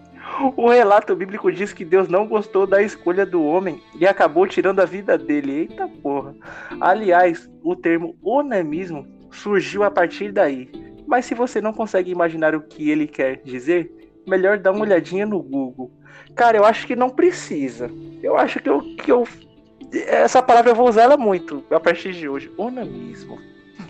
o 0.57 0.69
relato 0.69 1.15
bíblico 1.15 1.51
diz 1.51 1.73
que 1.73 1.85
Deus 1.85 2.07
não 2.07 2.27
gostou 2.27 2.65
da 2.65 2.81
escolha 2.81 3.25
do 3.25 3.43
homem 3.43 3.81
e 3.99 4.07
acabou 4.07 4.47
tirando 4.47 4.79
a 4.79 4.85
vida 4.85 5.17
dele. 5.17 5.51
Eita 5.51 5.87
porra. 5.87 6.35
Aliás, 6.81 7.49
o 7.61 7.75
termo 7.75 8.15
onanismo 8.21 9.07
surgiu 9.31 9.83
a 9.83 9.91
partir 9.91 10.31
daí. 10.31 10.69
Mas 11.05 11.25
se 11.25 11.35
você 11.35 11.61
não 11.61 11.73
consegue 11.73 12.11
imaginar 12.11 12.55
o 12.55 12.61
que 12.61 12.89
ele 12.89 13.07
quer 13.07 13.37
dizer, 13.43 13.91
melhor 14.27 14.57
dar 14.57 14.71
uma 14.71 14.81
olhadinha 14.81 15.25
no 15.25 15.41
Google. 15.41 15.91
Cara, 16.35 16.57
eu 16.57 16.65
acho 16.65 16.87
que 16.87 16.95
não 16.95 17.09
precisa. 17.09 17.89
Eu 18.21 18.37
acho 18.37 18.59
que 18.59 18.69
eu, 18.69 18.81
que 18.81 19.11
eu 19.11 19.27
essa 19.93 20.41
palavra 20.41 20.71
eu 20.71 20.75
vou 20.75 20.89
usar 20.89 21.03
ela 21.03 21.17
muito 21.17 21.63
a 21.69 21.79
partir 21.79 22.13
de 22.13 22.27
hoje. 22.27 22.51
Onanismo. 22.57 23.37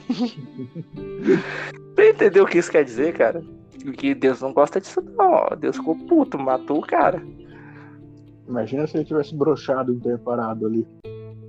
Você 1.95 2.09
entendeu 2.09 2.43
o 2.43 2.47
que 2.47 2.57
isso 2.57 2.71
quer 2.71 2.83
dizer, 2.83 3.13
cara? 3.13 3.41
Que 3.97 4.13
Deus 4.13 4.41
não 4.41 4.51
gosta 4.53 4.81
disso, 4.81 5.01
não. 5.01 5.47
Deus 5.57 5.77
ficou 5.77 5.95
puto, 5.95 6.37
matou 6.37 6.79
o 6.79 6.85
cara. 6.85 7.21
Imagina 8.47 8.85
se 8.87 8.97
ele 8.97 9.05
tivesse 9.05 9.35
brochado 9.35 9.99
parado 10.23 10.65
ali. 10.65 10.85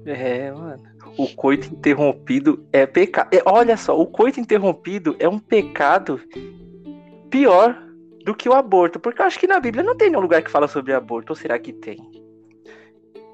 É, 0.04 0.52
mano. 0.52 0.83
O 1.16 1.28
coito 1.35 1.73
interrompido 1.73 2.64
é 2.73 2.87
pecado. 2.87 3.28
É, 3.33 3.43
olha 3.47 3.76
só, 3.76 3.99
o 3.99 4.07
coito 4.07 4.40
interrompido 4.40 5.16
é 5.19 5.28
um 5.28 5.38
pecado 5.38 6.21
pior 7.31 7.84
do 8.25 8.35
que 8.35 8.49
o 8.49 8.54
aborto. 8.54 8.99
Porque 8.99 9.21
eu 9.21 9.26
acho 9.26 9.38
que 9.38 9.47
na 9.47 9.61
Bíblia 9.61 9.85
não 9.85 9.97
tem 9.97 10.09
nenhum 10.09 10.23
lugar 10.23 10.43
que 10.43 10.50
fala 10.50 10.66
sobre 10.66 10.93
aborto. 10.93 11.33
Ou 11.33 11.37
será 11.37 11.59
que 11.59 11.73
tem? 11.73 11.99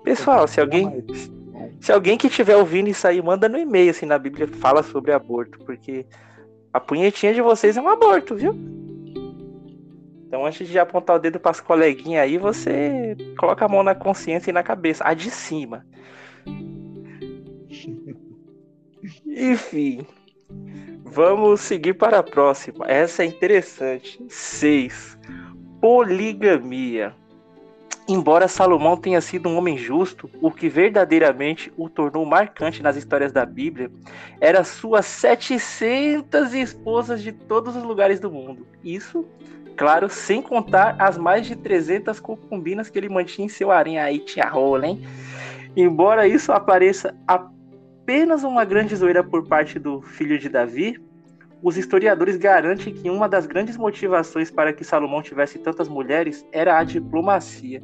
Pessoal, 0.03 0.47
se 0.47 0.61
alguém. 0.61 1.05
Se 1.81 1.93
alguém 1.93 2.19
que 2.19 2.27
estiver 2.27 2.57
ouvindo 2.57 2.89
isso 2.89 3.07
aí, 3.07 3.23
manda 3.23 3.49
no 3.49 3.59
e-mail, 3.59 3.91
assim, 3.91 4.07
na 4.07 4.19
Bíblia 4.19 4.49
fala 4.49 4.83
sobre 4.83 5.13
aborto, 5.13 5.59
porque 5.61 6.05
a 6.73 6.81
punhetinha 6.81 7.33
de 7.33 7.41
vocês 7.41 7.77
é 7.77 7.81
um 7.81 7.89
aborto, 7.89 8.35
viu? 8.35 8.55
Então, 10.27 10.47
antes 10.47 10.69
de 10.69 10.79
apontar 10.79 11.17
o 11.17 11.19
dedo 11.19 11.41
para 11.41 11.51
as 11.51 11.61
coleguinhas 11.61 12.23
aí, 12.23 12.39
você 12.39 13.17
coloca 13.39 13.65
a 13.65 13.69
mão 13.69 13.83
na 13.83 13.95
consciência 13.95 14.51
e 14.51 14.53
na 14.53 14.63
cabeça, 14.63 15.05
a 15.05 15.15
de 15.15 15.31
cima. 15.31 15.85
Enfim, 19.27 20.07
vamos 21.11 21.61
seguir 21.61 21.95
para 21.95 22.19
a 22.19 22.23
próxima. 22.23 22.87
Essa 22.89 23.23
é 23.23 23.27
interessante. 23.27 24.23
6. 24.29 25.19
Poligamia. 25.81 27.15
Embora 28.09 28.49
Salomão 28.49 28.97
tenha 28.97 29.21
sido 29.21 29.49
um 29.49 29.57
homem 29.57 29.79
justo, 29.79 30.29
o 30.41 30.51
que 30.51 30.69
verdadeiramente 30.69 31.73
o 31.77 31.89
tornou 31.89 32.25
marcante 32.27 32.83
nas 32.83 32.97
histórias 32.97 33.31
da 33.31 33.47
Bíblia 33.47 33.91
era 34.41 34.65
suas 34.65 35.07
700 35.07 36.55
esposas 36.55 37.23
de 37.23 37.31
todos 37.31 37.77
os 37.77 37.83
lugares 37.85 38.19
do 38.19 38.31
mundo. 38.31 38.67
Isso, 38.83 39.25
claro, 39.77 40.09
sem 40.09 40.43
contar 40.43 40.97
as 40.99 41.17
mais 41.17 41.47
de 41.47 41.55
300 41.55 42.19
concubinas 42.19 42.91
que 42.91 42.99
ele 42.99 43.09
mantinha 43.09 43.47
em 43.47 43.49
seu 43.49 43.71
harém. 43.71 43.99
Aí 43.99 44.19
tinha 44.19 44.49
rola, 44.49 44.89
hein? 44.89 45.07
Embora 45.77 46.27
isso 46.27 46.51
apareça 46.51 47.15
apenas 47.29 47.60
uma 48.45 48.65
grande 48.65 48.97
zoeira 48.97 49.23
por 49.23 49.47
parte 49.47 49.79
do 49.79 50.03
filho 50.03 50.39
de 50.39 50.49
Davi, 50.49 51.01
os 51.63 51.77
historiadores 51.77 52.37
garantem 52.37 52.95
que 52.95 53.11
uma 53.11 53.29
das 53.29 53.47
grandes 53.47 53.77
motivações 53.77 54.51
para 54.51 54.73
que 54.73 54.85
Salomão 54.85 55.23
tivesse 55.23 55.59
tantas 55.59 55.89
mulheres 55.89 56.45
era 56.53 56.79
a 56.79 56.85
diplomacia. 56.85 57.83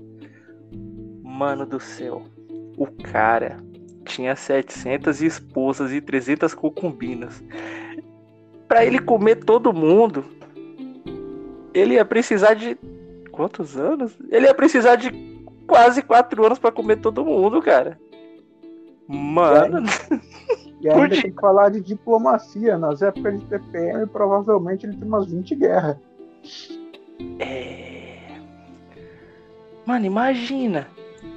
Mano 1.23 1.67
do 1.67 1.79
céu. 1.79 2.25
O 2.77 2.87
cara 2.87 3.59
tinha 4.05 4.35
700 4.35 5.21
esposas 5.21 5.93
e 5.93 6.01
300 6.01 6.55
concubinas. 6.55 7.43
Para 8.67 8.85
ele 8.85 8.99
comer 8.99 9.37
todo 9.37 9.73
mundo, 9.73 10.25
ele 11.75 11.95
ia 11.95 12.05
precisar 12.05 12.55
de 12.55 12.77
quantos 13.31 13.77
anos? 13.77 14.17
Ele 14.31 14.47
ia 14.47 14.55
precisar 14.55 14.97
de 14.97 15.11
quase 15.67 16.03
quatro 16.03 16.45
anos 16.47 16.59
para 16.59 16.73
comer 16.73 16.97
todo 16.97 17.25
mundo, 17.25 17.61
cara. 17.61 17.99
Mano. 19.09 19.87
E 20.81 20.89
ainda 20.91 21.09
tem 21.09 21.33
que 21.33 21.41
falar 21.41 21.71
de 21.71 21.81
diplomacia. 21.81 22.77
Nas 22.79 23.03
épocas 23.03 23.39
de 23.41 23.47
TPM, 23.47 24.07
provavelmente 24.07 24.87
ele 24.87 24.97
tem 24.97 25.07
umas 25.07 25.31
20 25.31 25.55
guerras. 25.55 25.97
É. 27.39 28.17
Mano, 29.85 30.07
imagina. 30.07 30.89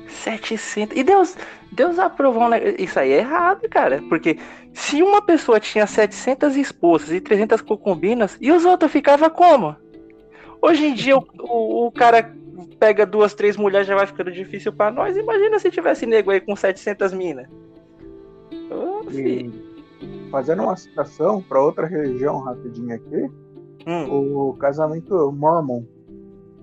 700. 0.07 0.97
E 0.97 1.03
Deus, 1.03 1.37
Deus 1.71 1.99
aprovou 1.99 2.43
um 2.43 2.49
negócio. 2.49 2.75
Isso 2.79 2.99
aí 2.99 3.11
é 3.11 3.19
errado, 3.19 3.67
cara. 3.69 4.01
Porque 4.09 4.37
se 4.73 5.01
uma 5.03 5.21
pessoa 5.21 5.59
tinha 5.59 5.85
700 5.85 6.55
esposas 6.55 7.11
e 7.11 7.21
300 7.21 7.61
concubinas, 7.61 8.37
e 8.41 8.51
os 8.51 8.65
outros 8.65 8.91
ficavam 8.91 9.29
como? 9.29 9.75
Hoje 10.61 10.87
em 10.87 10.93
dia 10.93 11.17
o, 11.17 11.25
o, 11.39 11.87
o 11.87 11.91
cara 11.91 12.35
pega 12.79 13.05
duas, 13.05 13.33
três 13.33 13.57
mulheres 13.57 13.87
já 13.87 13.95
vai 13.95 14.07
ficando 14.07 14.31
difícil 14.31 14.73
para 14.73 14.91
nós. 14.91 15.15
Imagina 15.17 15.59
se 15.59 15.71
tivesse 15.71 16.05
nego 16.05 16.31
aí 16.31 16.41
com 16.41 16.55
700 16.55 17.13
minas. 17.13 17.47
Fazendo 20.31 20.63
uma 20.63 20.75
citação 20.75 21.41
para 21.41 21.61
outra 21.61 21.87
religião 21.87 22.39
rapidinho 22.39 22.95
aqui, 22.95 23.31
hum. 23.87 24.49
o 24.49 24.53
casamento 24.53 25.31
mormon 25.31 25.83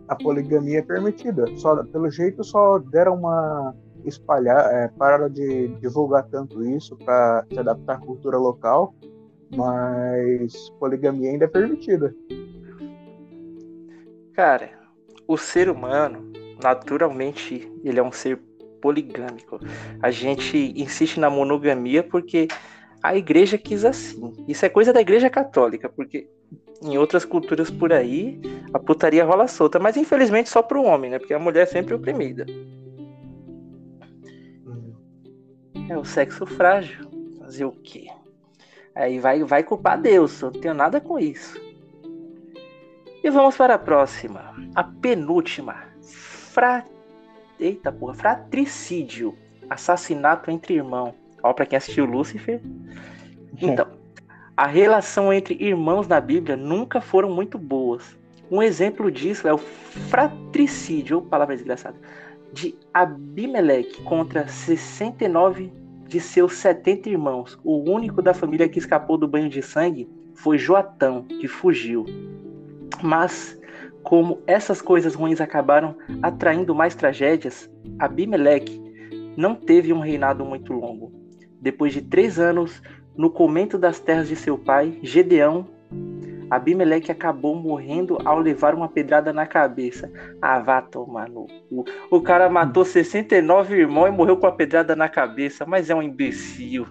a 0.09 0.15
poligamia 0.15 0.79
é 0.79 0.83
permitida. 0.83 1.47
Só, 1.57 1.83
pelo 1.85 2.11
jeito, 2.11 2.45
só 2.45 2.79
deram 2.79 3.15
uma 3.17 3.75
espalhar, 4.05 4.73
é, 4.73 4.89
pararam 4.89 5.29
de 5.29 5.69
divulgar 5.81 6.25
tanto 6.29 6.63
isso 6.65 6.97
para 6.97 7.45
se 7.53 7.59
adaptar 7.59 7.97
à 7.97 7.99
cultura 7.99 8.39
local, 8.39 8.95
mas 9.57 10.71
poligamia 10.79 11.31
ainda 11.31 11.47
é 11.47 11.49
permitida. 11.49 12.15
Cara, 14.33 14.71
o 15.27 15.37
ser 15.37 15.69
humano, 15.69 16.33
naturalmente, 16.63 17.71
ele 17.85 17.99
é 17.99 18.03
um 18.03 18.13
ser 18.13 18.39
poligâmico. 18.81 19.59
A 20.03 20.11
gente 20.11 20.73
insiste 20.77 21.19
na 21.19 21.29
monogamia 21.29 22.03
porque 22.03 22.49
a 23.03 23.17
igreja 23.17 23.59
quis 23.59 23.85
assim. 23.85 24.33
Isso 24.47 24.65
é 24.65 24.69
coisa 24.69 24.93
da 24.93 25.01
igreja 25.01 25.29
católica, 25.29 25.89
porque 25.89 26.29
em 26.83 26.99
outras 26.99 27.25
culturas 27.25 27.71
por 27.71 27.93
aí, 27.93 28.41
a 28.73 28.79
putaria 28.79 29.25
rola 29.25 29.49
solta, 29.49 29.79
mas 29.79 29.97
infelizmente 29.97 30.49
só 30.49 30.63
pro 30.63 30.83
homem, 30.83 31.11
né? 31.11 31.19
Porque 31.19 31.35
a 31.35 31.39
mulher 31.39 31.63
é 31.63 31.67
sempre 31.67 31.95
oprimida. 31.95 32.47
É 35.89 35.97
o 35.97 36.05
sexo 36.05 36.47
frágil. 36.47 37.07
Fazer 37.39 37.65
o 37.65 37.71
quê? 37.71 38.09
Aí 38.95 39.21
vai, 39.21 39.45
vai 39.45 39.63
culpar 39.63 40.01
Deus, 40.01 40.43
eu 40.43 40.51
não 40.51 40.61
tenho 40.61 40.75
nada 40.75 41.01
com 41.01 41.19
isso. 41.19 41.61
E 43.27 43.31
vamos 43.31 43.57
para 43.57 43.75
a 43.75 43.79
próxima. 43.79 44.55
A 44.73 44.85
penúltima. 44.85 45.75
Fra... 46.01 46.85
Eita 47.59 47.91
porra, 47.91 48.15
fratricídio. 48.15 49.35
Assassinato 49.69 50.49
entre 50.49 50.75
irmão. 50.75 51.13
Ó, 51.43 51.53
pra 51.53 51.67
quem 51.67 51.77
assistiu 51.77 52.05
Lúcifer. 52.05 52.63
Então, 53.61 53.89
a 54.57 54.69
relação 54.69 55.33
entre 55.33 55.57
irmãos 55.61 56.07
na 56.07 56.21
Bíblia 56.21 56.57
nunca 56.57 57.01
foram 57.01 57.29
muito 57.29 57.59
boas. 57.59 58.17
Um 58.49 58.63
exemplo 58.63 59.11
disso 59.11 59.49
é 59.49 59.53
o 59.53 59.59
fratricídio, 59.59 61.21
palavra 61.21 61.57
desgraçada, 61.57 61.97
de 62.53 62.77
Abimeleque 62.95 64.05
contra 64.05 64.47
69 64.47 65.73
de 66.07 66.21
seus 66.21 66.53
70 66.59 67.09
irmãos. 67.09 67.59
O 67.65 67.91
único 67.91 68.23
da 68.23 68.33
família 68.33 68.69
que 68.69 68.79
escapou 68.79 69.19
do 69.19 69.27
banho 69.27 69.49
de 69.49 69.63
sangue 69.63 70.09
foi 70.33 70.59
Joatão, 70.59 71.25
que 71.25 71.49
fugiu. 71.49 72.07
Mas, 73.03 73.59
como 74.03 74.41
essas 74.47 74.81
coisas 74.81 75.15
ruins 75.15 75.41
acabaram 75.41 75.97
atraindo 76.23 76.75
mais 76.75 76.95
tragédias, 76.95 77.71
Abimeleque 77.99 78.81
não 79.37 79.55
teve 79.55 79.93
um 79.93 80.01
reinado 80.01 80.45
muito 80.45 80.73
longo. 80.73 81.13
Depois 81.61 81.93
de 81.93 82.03
três 82.03 82.39
anos, 82.39 82.83
no 83.17 83.31
comento 83.31 83.79
das 83.79 83.99
terras 83.99 84.29
de 84.29 84.37
seu 84.37 84.57
pai, 84.59 84.99
Gedeão, 85.03 85.67
Abimeleque 86.51 87.11
acabou 87.11 87.57
morrendo 87.57 88.19
ao 88.25 88.39
levar 88.39 88.75
uma 88.75 88.89
pedrada 88.89 89.33
na 89.33 89.47
cabeça. 89.47 90.11
Ah, 90.41 90.61
vá 90.61 90.81
tomar 90.81 91.29
no 91.29 91.47
cu. 91.69 91.85
O 92.11 92.21
cara 92.21 92.49
matou 92.49 92.85
69 92.85 93.77
irmãos 93.77 94.07
e 94.07 94.11
morreu 94.13 94.37
com 94.37 94.47
a 94.47 94.53
pedrada 94.53 94.95
na 94.95 95.09
cabeça, 95.09 95.67
mas 95.67 95.91
é 95.91 95.95
um 95.95 96.03
imbecil. 96.03 96.87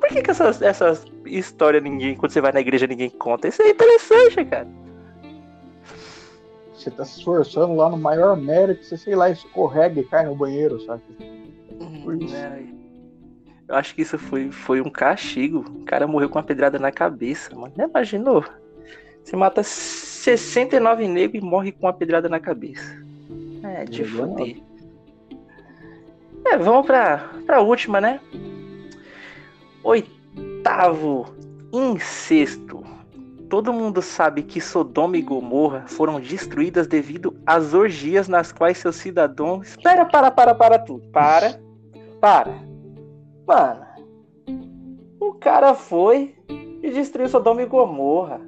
Por 0.00 0.08
que, 0.08 0.22
que 0.22 0.30
essas, 0.30 0.62
essas 0.62 1.04
histórias 1.26 1.82
ninguém, 1.82 2.16
quando 2.16 2.32
você 2.32 2.40
vai 2.40 2.52
na 2.52 2.60
igreja, 2.60 2.86
ninguém 2.86 3.10
conta? 3.10 3.48
Isso 3.48 3.62
é 3.62 3.70
interessante, 3.70 4.44
cara. 4.44 4.68
Você 6.74 6.90
tá 6.90 7.04
se 7.04 7.18
esforçando 7.18 7.74
lá 7.74 7.90
no 7.90 7.96
maior 7.96 8.36
mérito, 8.36 8.84
você 8.84 8.96
sei 8.96 9.16
lá, 9.16 9.28
escorrega 9.28 10.00
e 10.00 10.04
cai 10.04 10.24
no 10.24 10.36
banheiro, 10.36 10.80
sabe? 10.84 11.02
Por 12.04 12.22
isso. 12.22 12.34
É. 12.34 12.62
Eu 13.68 13.74
acho 13.74 13.94
que 13.94 14.02
isso 14.02 14.16
foi, 14.16 14.50
foi 14.50 14.80
um 14.80 14.88
castigo. 14.88 15.64
O 15.68 15.84
cara 15.84 16.06
morreu 16.06 16.30
com 16.30 16.38
uma 16.38 16.44
pedrada 16.44 16.78
na 16.78 16.90
cabeça, 16.90 17.54
mano. 17.54 17.72
Já 17.76 17.84
imaginou? 17.84 18.44
Você 19.22 19.36
mata 19.36 19.62
69 19.62 21.06
negros 21.06 21.42
e 21.42 21.44
morre 21.44 21.72
com 21.72 21.84
uma 21.84 21.92
pedrada 21.92 22.28
na 22.28 22.40
cabeça. 22.40 22.96
É, 23.62 23.84
de 23.84 24.04
fuder. 24.04 24.56
É, 26.46 26.56
vamos 26.56 26.86
pra, 26.86 27.28
pra 27.44 27.60
última, 27.60 28.00
né? 28.00 28.20
Oitavo, 29.82 31.26
incesto. 31.72 32.82
Todo 33.48 33.72
mundo 33.72 34.02
sabe 34.02 34.42
que 34.42 34.60
Sodoma 34.60 35.16
e 35.16 35.22
Gomorra 35.22 35.84
foram 35.88 36.20
destruídas 36.20 36.86
devido 36.86 37.34
às 37.46 37.72
orgias 37.72 38.28
nas 38.28 38.52
quais 38.52 38.76
seus 38.76 38.96
cidadãos. 38.96 39.68
Espera, 39.68 40.04
para, 40.04 40.30
para, 40.30 40.54
para 40.54 40.78
tudo. 40.78 41.08
Para. 41.10 41.58
Para. 42.20 42.54
Mano. 43.46 43.86
O 45.18 45.32
cara 45.32 45.74
foi 45.74 46.34
e 46.82 46.90
destruiu 46.90 47.28
Sodoma 47.28 47.62
e 47.62 47.66
Gomorra. 47.66 48.40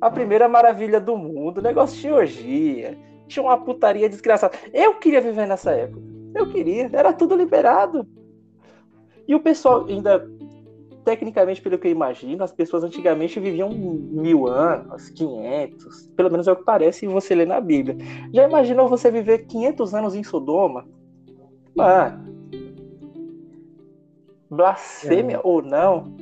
A 0.00 0.10
primeira 0.10 0.48
maravilha 0.48 1.00
do 1.00 1.18
mundo. 1.18 1.60
Negócio 1.60 2.00
de 2.00 2.10
orgia. 2.10 2.96
Tinha 3.28 3.42
uma 3.42 3.58
putaria 3.58 4.08
desgraçada. 4.08 4.56
Eu 4.72 4.94
queria 4.94 5.20
viver 5.20 5.46
nessa 5.46 5.72
época. 5.72 6.00
Eu 6.34 6.50
queria. 6.50 6.88
Era 6.92 7.12
tudo 7.12 7.36
liberado. 7.36 8.06
E 9.28 9.34
o 9.34 9.40
pessoal 9.40 9.84
ainda. 9.86 10.26
Tecnicamente, 11.06 11.62
pelo 11.62 11.78
que 11.78 11.86
eu 11.86 11.92
imagino, 11.92 12.42
as 12.42 12.50
pessoas 12.50 12.82
antigamente 12.82 13.38
viviam 13.38 13.70
mil 13.70 14.48
anos, 14.48 15.08
500, 15.10 16.08
pelo 16.16 16.28
menos 16.32 16.48
é 16.48 16.52
o 16.52 16.56
que 16.56 16.64
parece 16.64 17.06
você 17.06 17.32
lê 17.32 17.46
na 17.46 17.60
Bíblia. 17.60 17.96
Já 18.34 18.42
imaginou 18.42 18.88
você 18.88 19.08
viver 19.08 19.46
500 19.46 19.94
anos 19.94 20.16
em 20.16 20.24
Sodoma? 20.24 20.84
Mano, 21.76 22.24
blasfêmia 24.50 25.36
é. 25.36 25.40
ou 25.44 25.62
não, 25.62 26.12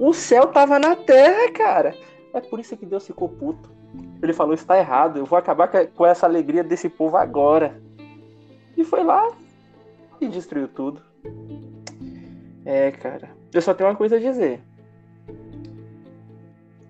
o 0.00 0.14
céu 0.14 0.46
tava 0.46 0.78
na 0.78 0.96
terra, 0.96 1.52
cara. 1.52 1.94
É 2.32 2.40
por 2.40 2.58
isso 2.58 2.74
que 2.78 2.86
Deus 2.86 3.06
ficou 3.06 3.28
puto. 3.28 3.70
Ele 4.22 4.32
falou: 4.32 4.54
está 4.54 4.78
errado, 4.78 5.18
eu 5.18 5.26
vou 5.26 5.38
acabar 5.38 5.68
com 5.68 6.06
essa 6.06 6.24
alegria 6.24 6.64
desse 6.64 6.88
povo 6.88 7.18
agora. 7.18 7.78
E 8.74 8.84
foi 8.84 9.04
lá 9.04 9.30
e 10.18 10.28
destruiu 10.28 10.66
tudo. 10.66 11.02
É, 12.64 12.90
cara. 12.90 13.38
Eu 13.52 13.60
só 13.60 13.74
tenho 13.74 13.88
uma 13.88 13.96
coisa 13.96 14.16
a 14.16 14.20
dizer. 14.20 14.60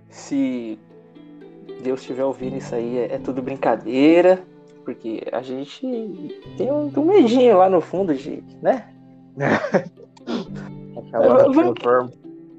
Se 0.09 0.79
Deus 1.83 2.01
estiver 2.01 2.25
ouvindo 2.25 2.57
isso 2.57 2.75
aí, 2.75 2.99
é, 2.99 3.14
é, 3.14 3.18
tudo 3.18 3.42
brincadeira. 3.42 4.42
Porque 4.85 5.23
a 5.31 5.42
gente 5.42 5.87
tem 6.57 6.73
um, 6.73 6.90
um 6.96 7.05
medinho 7.05 7.59
lá 7.59 7.68
no 7.68 7.81
fundo 7.81 8.14
de. 8.14 8.42
né? 8.62 8.92
Aquela 10.96 11.44
vamos, 11.44 11.79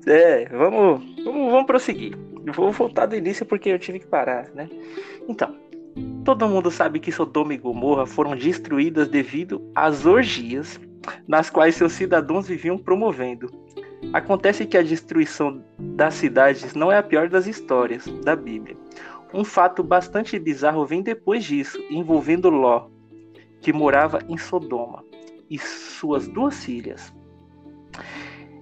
é, 0.07 0.45
vamos, 0.49 1.23
vamos, 1.23 1.51
vamos 1.51 1.65
prosseguir. 1.65 2.17
Vou 2.55 2.71
voltar 2.71 3.05
do 3.05 3.15
início 3.15 3.45
porque 3.45 3.69
eu 3.69 3.79
tive 3.79 3.99
que 3.99 4.07
parar, 4.07 4.49
né? 4.55 4.69
Então, 5.27 5.55
todo 6.23 6.47
mundo 6.47 6.71
sabe 6.71 6.99
que 6.99 7.11
Sodoma 7.11 7.53
e 7.53 7.57
Gomorra 7.57 8.05
foram 8.05 8.35
destruídas 8.35 9.07
devido 9.07 9.61
às 9.75 10.05
orgias 10.05 10.79
nas 11.27 11.49
quais 11.49 11.75
seus 11.75 11.93
cidadãos 11.93 12.47
viviam 12.47 12.77
promovendo. 12.77 13.51
Acontece 14.13 14.65
que 14.65 14.77
a 14.77 14.83
destruição 14.83 15.63
das 15.79 16.15
cidades 16.15 16.73
não 16.73 16.91
é 16.91 16.97
a 16.97 17.03
pior 17.03 17.29
das 17.29 17.47
histórias 17.47 18.05
da 18.23 18.35
Bíblia. 18.35 18.75
Um 19.33 19.45
fato 19.45 19.81
bastante 19.81 20.37
bizarro 20.37 20.85
vem 20.85 21.01
depois 21.01 21.45
disso, 21.45 21.79
envolvendo 21.89 22.49
Ló, 22.49 22.87
que 23.61 23.71
morava 23.71 24.19
em 24.27 24.37
Sodoma, 24.37 25.03
e 25.49 25.57
suas 25.57 26.27
duas 26.27 26.63
filhas. 26.65 27.13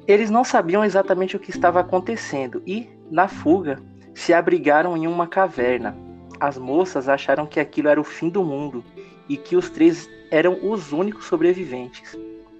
Eles 0.08 0.30
não 0.30 0.44
sabiam 0.44 0.84
exatamente 0.84 1.36
o 1.36 1.40
que 1.40 1.50
estava 1.50 1.80
acontecendo 1.80 2.62
e, 2.66 2.90
na 3.10 3.28
fuga, 3.28 3.82
se 4.14 4.34
abrigaram 4.34 4.96
em 4.98 5.08
uma 5.08 5.28
caverna. 5.28 5.96
As 6.40 6.58
moças 6.58 7.10
acharam 7.10 7.46
que 7.46 7.60
aquilo 7.60 7.90
era 7.90 8.00
o 8.02 8.04
fim 8.04 8.30
do 8.30 8.44
mundo 8.44 8.84
e 9.28 9.38
que 9.38 9.56
os 9.56 9.70
três 9.70 10.10
eram 10.32 10.60
os 10.64 10.92
únicos 10.92 11.26
sobreviventes. 11.26 12.18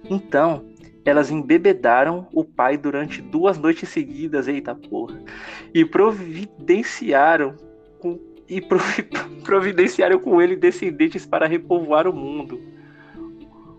Então, 0.08 0.64
elas 1.04 1.30
embebedaram 1.30 2.26
o 2.32 2.44
pai 2.44 2.76
durante 2.76 3.22
duas 3.22 3.58
noites 3.58 3.88
seguidas, 3.88 4.48
eita 4.48 4.74
porra, 4.74 5.18
e 5.72 5.84
providenciaram 5.84 7.54
com, 7.98 8.18
e 8.48 8.60
providenciaram 9.44 10.18
com 10.18 10.40
ele 10.40 10.56
descendentes 10.56 11.24
para 11.26 11.46
repovoar 11.46 12.06
o 12.06 12.12
mundo. 12.12 12.60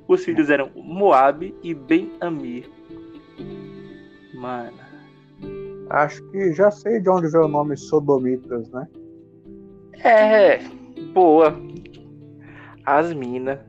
Os 0.07 0.25
filhos 0.25 0.49
eram 0.49 0.69
Moabe 0.75 1.55
e 1.63 1.73
Ben-Amir. 1.73 2.69
Mano. 4.33 4.77
Acho 5.89 6.23
que 6.29 6.53
já 6.53 6.71
sei 6.71 6.99
de 6.99 7.09
onde 7.09 7.27
veio 7.27 7.45
o 7.45 7.47
nome 7.47 7.77
Sodomitas, 7.77 8.69
né? 8.69 8.87
É, 10.03 10.59
boa. 11.13 11.55
As 12.85 13.13
minas 13.13 13.59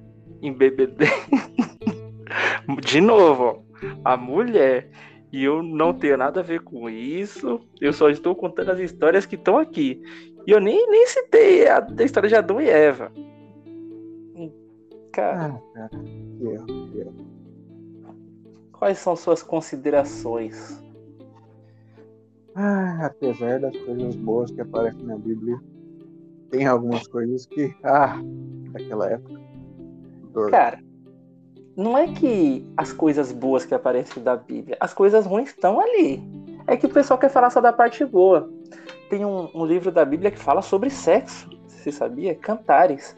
embebedendo. 0.40 1.10
de 2.82 3.00
novo, 3.00 3.44
ó. 3.44 3.62
A 4.04 4.16
mulher. 4.16 4.90
E 5.32 5.44
eu 5.44 5.62
não 5.62 5.94
tenho 5.94 6.16
nada 6.18 6.40
a 6.40 6.42
ver 6.42 6.60
com 6.60 6.90
isso. 6.90 7.60
Eu 7.80 7.92
só 7.92 8.10
estou 8.10 8.34
contando 8.36 8.70
as 8.70 8.78
histórias 8.78 9.24
que 9.24 9.34
estão 9.34 9.58
aqui. 9.58 10.02
E 10.46 10.50
eu 10.50 10.60
nem, 10.60 10.86
nem 10.90 11.06
citei 11.06 11.66
a, 11.66 11.86
a 11.98 12.02
história 12.02 12.28
de 12.28 12.34
Adão 12.34 12.60
e 12.60 12.68
Eva. 12.68 13.10
Cara. 15.12 15.54
Ah, 15.54 15.88
cara. 15.88 16.02
Yeah, 16.40 16.64
yeah. 16.94 17.12
Quais 18.72 18.98
são 18.98 19.14
suas 19.14 19.42
considerações? 19.42 20.82
Ah, 22.54 23.06
apesar 23.06 23.60
das 23.60 23.76
coisas 23.76 24.16
boas 24.16 24.50
que 24.50 24.60
aparecem 24.60 25.04
na 25.04 25.16
Bíblia, 25.16 25.58
tem 26.50 26.66
algumas 26.66 27.06
coisas 27.06 27.46
que, 27.46 27.74
ah, 27.84 28.20
daquela 28.72 29.10
época. 29.10 29.40
Dor. 30.32 30.50
Cara, 30.50 30.82
não 31.76 31.96
é 31.96 32.06
que 32.06 32.66
as 32.76 32.92
coisas 32.92 33.32
boas 33.32 33.64
que 33.64 33.74
aparecem 33.74 34.22
da 34.22 34.36
Bíblia, 34.36 34.76
as 34.78 34.92
coisas 34.92 35.24
ruins 35.24 35.50
estão 35.50 35.80
ali. 35.80 36.22
É 36.66 36.76
que 36.76 36.86
o 36.86 36.90
pessoal 36.90 37.18
quer 37.18 37.30
falar 37.30 37.50
só 37.50 37.60
da 37.60 37.72
parte 37.72 38.04
boa. 38.04 38.50
Tem 39.08 39.24
um, 39.24 39.48
um 39.54 39.64
livro 39.64 39.90
da 39.90 40.04
Bíblia 40.04 40.30
que 40.30 40.38
fala 40.38 40.62
sobre 40.62 40.90
sexo, 40.90 41.48
você 41.66 41.90
sabia? 41.90 42.34
Cantares. 42.34 43.16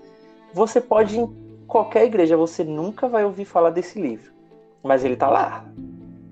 Você 0.52 0.80
pode 0.80 1.16
ir 1.16 1.20
em 1.20 1.66
qualquer 1.66 2.04
igreja, 2.04 2.36
você 2.36 2.62
nunca 2.62 3.08
vai 3.08 3.24
ouvir 3.24 3.44
falar 3.44 3.70
desse 3.70 4.00
livro. 4.00 4.32
Mas 4.82 5.04
ele 5.04 5.16
tá 5.16 5.28
lá. 5.28 5.64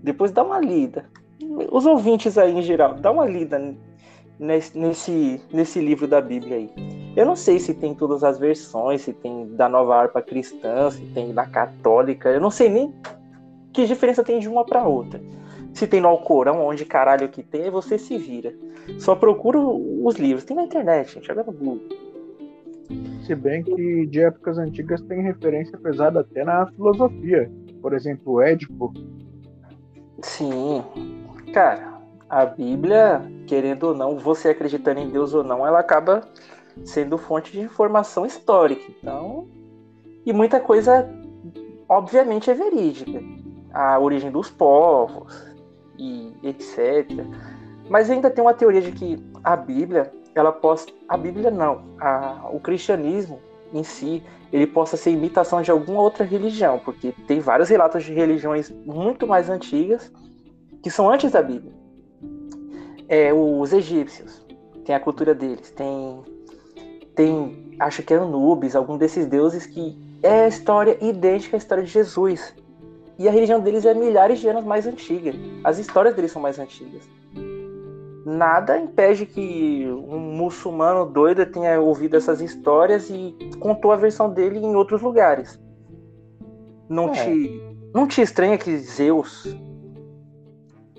Depois 0.02 0.30
dá 0.30 0.42
uma 0.42 0.60
lida. 0.60 1.06
Os 1.70 1.86
ouvintes 1.86 2.38
aí 2.38 2.52
em 2.52 2.62
geral, 2.62 2.94
dá 2.94 3.10
uma 3.10 3.26
lida 3.26 3.58
nesse, 4.44 5.40
nesse, 5.52 5.80
livro 5.80 6.06
da 6.06 6.20
Bíblia 6.20 6.56
aí. 6.56 6.70
Eu 7.16 7.26
não 7.26 7.36
sei 7.36 7.58
se 7.58 7.74
tem 7.74 7.94
todas 7.94 8.24
as 8.24 8.38
versões, 8.38 9.02
se 9.02 9.12
tem 9.12 9.48
da 9.54 9.68
nova 9.68 9.96
harpa 9.96 10.22
cristã, 10.22 10.90
se 10.90 11.02
tem 11.06 11.32
da 11.32 11.46
católica. 11.46 12.28
Eu 12.28 12.40
não 12.40 12.50
sei 12.50 12.68
nem 12.68 12.94
que 13.72 13.86
diferença 13.86 14.24
tem 14.24 14.38
de 14.38 14.48
uma 14.48 14.64
para 14.64 14.86
outra. 14.86 15.20
Se 15.72 15.86
tem 15.86 16.00
no 16.00 16.08
Alcorão, 16.08 16.66
onde 16.66 16.84
caralho 16.84 17.28
que 17.28 17.42
tem, 17.42 17.70
você 17.70 17.98
se 17.98 18.18
vira. 18.18 18.54
Só 18.98 19.14
procura 19.14 19.58
os 19.58 20.16
livros. 20.16 20.44
Tem 20.44 20.56
na 20.56 20.64
internet, 20.64 21.14
gente. 21.14 21.26
Joga 21.26 21.44
no 21.44 21.52
Google. 21.52 21.88
Se 23.26 23.34
bem 23.34 23.62
que 23.62 24.06
de 24.06 24.20
épocas 24.20 24.58
antigas 24.58 25.00
tem 25.02 25.22
referência 25.22 25.78
pesada 25.78 26.20
até 26.20 26.44
na 26.44 26.66
filosofia 26.66 27.50
por 27.82 27.92
exemplo, 27.92 28.40
Édipo. 28.40 28.94
Sim. 30.22 30.82
Cara, 31.52 31.91
a 32.32 32.46
Bíblia, 32.46 33.20
querendo 33.46 33.88
ou 33.88 33.94
não, 33.94 34.18
você 34.18 34.48
acreditando 34.48 35.00
em 35.00 35.10
Deus 35.10 35.34
ou 35.34 35.44
não, 35.44 35.66
ela 35.66 35.80
acaba 35.80 36.22
sendo 36.82 37.18
fonte 37.18 37.52
de 37.52 37.60
informação 37.60 38.24
histórica. 38.24 38.82
Então, 38.88 39.46
e 40.24 40.32
muita 40.32 40.58
coisa, 40.58 41.06
obviamente, 41.86 42.50
é 42.50 42.54
verídica. 42.54 43.22
A 43.70 43.98
origem 43.98 44.30
dos 44.30 44.48
povos 44.48 45.44
e 45.98 46.32
etc. 46.42 47.22
Mas 47.90 48.08
ainda 48.08 48.30
tem 48.30 48.42
uma 48.42 48.54
teoria 48.54 48.80
de 48.80 48.92
que 48.92 49.22
a 49.44 49.54
Bíblia, 49.54 50.10
ela 50.34 50.52
possa, 50.52 50.86
a 51.06 51.18
Bíblia 51.18 51.50
não, 51.50 51.84
a, 52.00 52.48
o 52.50 52.58
cristianismo 52.58 53.40
em 53.74 53.82
si, 53.82 54.22
ele 54.50 54.66
possa 54.66 54.96
ser 54.96 55.10
imitação 55.10 55.60
de 55.60 55.70
alguma 55.70 56.00
outra 56.00 56.24
religião, 56.24 56.80
porque 56.82 57.12
tem 57.26 57.40
vários 57.40 57.68
relatos 57.68 58.02
de 58.04 58.14
religiões 58.14 58.70
muito 58.86 59.26
mais 59.26 59.50
antigas 59.50 60.10
que 60.82 60.90
são 60.90 61.10
antes 61.10 61.30
da 61.30 61.42
Bíblia. 61.42 61.81
É, 63.08 63.32
os 63.32 63.72
egípcios, 63.72 64.44
tem 64.84 64.94
a 64.94 65.00
cultura 65.00 65.34
deles, 65.34 65.70
tem, 65.70 66.22
tem 67.14 67.76
acho 67.78 68.02
que 68.02 68.14
é 68.14 68.16
Anubis, 68.16 68.74
algum 68.74 68.96
desses 68.96 69.26
deuses 69.26 69.66
que 69.66 69.96
é 70.22 70.44
a 70.44 70.48
história 70.48 70.96
idêntica 71.00 71.56
à 71.56 71.58
história 71.58 71.84
de 71.84 71.90
Jesus. 71.90 72.54
E 73.18 73.28
a 73.28 73.30
religião 73.30 73.60
deles 73.60 73.84
é 73.84 73.92
milhares 73.92 74.40
de 74.40 74.48
anos 74.48 74.64
mais 74.64 74.86
antiga. 74.86 75.32
As 75.62 75.78
histórias 75.78 76.14
deles 76.14 76.32
são 76.32 76.40
mais 76.40 76.58
antigas 76.58 77.02
nada 78.24 78.78
impede 78.78 79.26
que 79.26 79.86
um 80.08 80.18
muçulmano 80.18 81.06
doido 81.06 81.44
tenha 81.46 81.80
ouvido 81.80 82.16
essas 82.16 82.40
histórias 82.40 83.10
e 83.10 83.34
contou 83.58 83.92
a 83.92 83.96
versão 83.96 84.30
dele 84.30 84.58
em 84.58 84.74
outros 84.74 85.02
lugares. 85.02 85.60
Não, 86.88 87.08
é. 87.08 87.12
te, 87.12 87.76
não 87.94 88.06
te 88.06 88.20
estranha 88.20 88.58
que 88.58 88.76
Zeus 88.76 89.56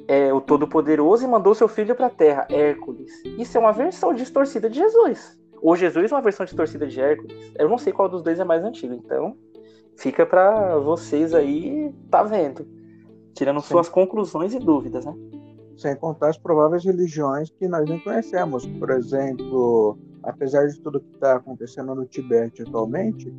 é 0.07 0.33
o 0.33 0.41
Todo-Poderoso 0.41 1.23
e 1.23 1.27
mandou 1.27 1.55
seu 1.55 1.67
filho 1.67 1.95
para 1.95 2.07
a 2.07 2.09
Terra, 2.09 2.47
Hércules. 2.49 3.11
Isso 3.37 3.57
é 3.57 3.61
uma 3.61 3.71
versão 3.71 4.13
distorcida 4.13 4.69
de 4.69 4.77
Jesus. 4.77 5.37
ou 5.63 5.77
Jesus 5.77 6.11
ou 6.11 6.17
uma 6.17 6.23
versão 6.23 6.45
distorcida 6.45 6.85
de 6.85 6.99
Hércules. 6.99 7.53
Eu 7.57 7.69
não 7.69 7.77
sei 7.77 7.93
qual 7.93 8.09
dos 8.09 8.21
dois 8.21 8.37
é 8.37 8.43
mais 8.43 8.63
antigo, 8.63 8.93
então 8.93 9.35
fica 9.95 10.25
para 10.25 10.77
vocês 10.77 11.33
aí, 11.33 11.89
tá 12.11 12.21
vendo. 12.21 12.67
Tirando 13.33 13.61
Sim. 13.61 13.69
suas 13.69 13.87
conclusões 13.87 14.53
e 14.53 14.59
dúvidas, 14.59 15.05
né? 15.05 15.15
Sem 15.77 15.95
contar 15.95 16.29
as 16.29 16.37
prováveis 16.37 16.83
religiões 16.83 17.49
que 17.57 17.67
nós 17.67 17.89
nem 17.89 17.97
conhecemos. 17.99 18.65
Por 18.65 18.91
exemplo, 18.91 19.97
apesar 20.21 20.67
de 20.67 20.79
tudo 20.81 20.99
que 20.99 21.13
está 21.15 21.37
acontecendo 21.37 21.95
no 21.95 22.05
Tibete 22.05 22.61
atualmente, 22.61 23.31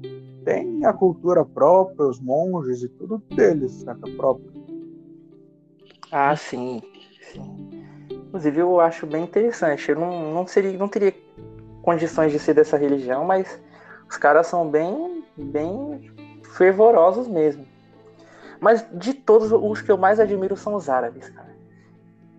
tem 0.45 0.85
a 0.85 0.93
cultura 0.95 1.45
própria, 1.45 2.07
os 2.09 2.21
monges 2.21 2.83
e 2.83 2.89
tudo 2.89 3.23
deles, 3.37 3.71
saca 3.73 4.11
próprio. 4.17 4.64
Ah, 6.17 6.37
sim. 6.37 6.81
sim. 7.33 7.69
Inclusive 8.09 8.61
eu 8.61 8.81
acho 8.81 9.05
bem 9.05 9.25
interessante. 9.25 9.91
Eu 9.91 9.99
não, 9.99 10.33
não, 10.33 10.47
seria, 10.47 10.73
não 10.79 10.87
teria 10.87 11.13
condições 11.83 12.31
de 12.31 12.39
ser 12.39 12.55
dessa 12.55 12.77
religião, 12.77 13.25
mas 13.25 13.61
os 14.09 14.17
caras 14.17 14.47
são 14.47 14.71
bem, 14.71 15.25
bem 15.37 16.15
fervorosos 16.57 17.27
mesmo. 17.27 17.67
Mas 18.61 18.87
de 18.93 19.13
todos, 19.13 19.51
os 19.51 19.83
que 19.83 19.91
eu 19.91 19.99
mais 19.99 20.21
admiro 20.21 20.57
são 20.57 20.77
os 20.77 20.89
árabes, 20.89 21.29
cara. 21.31 21.53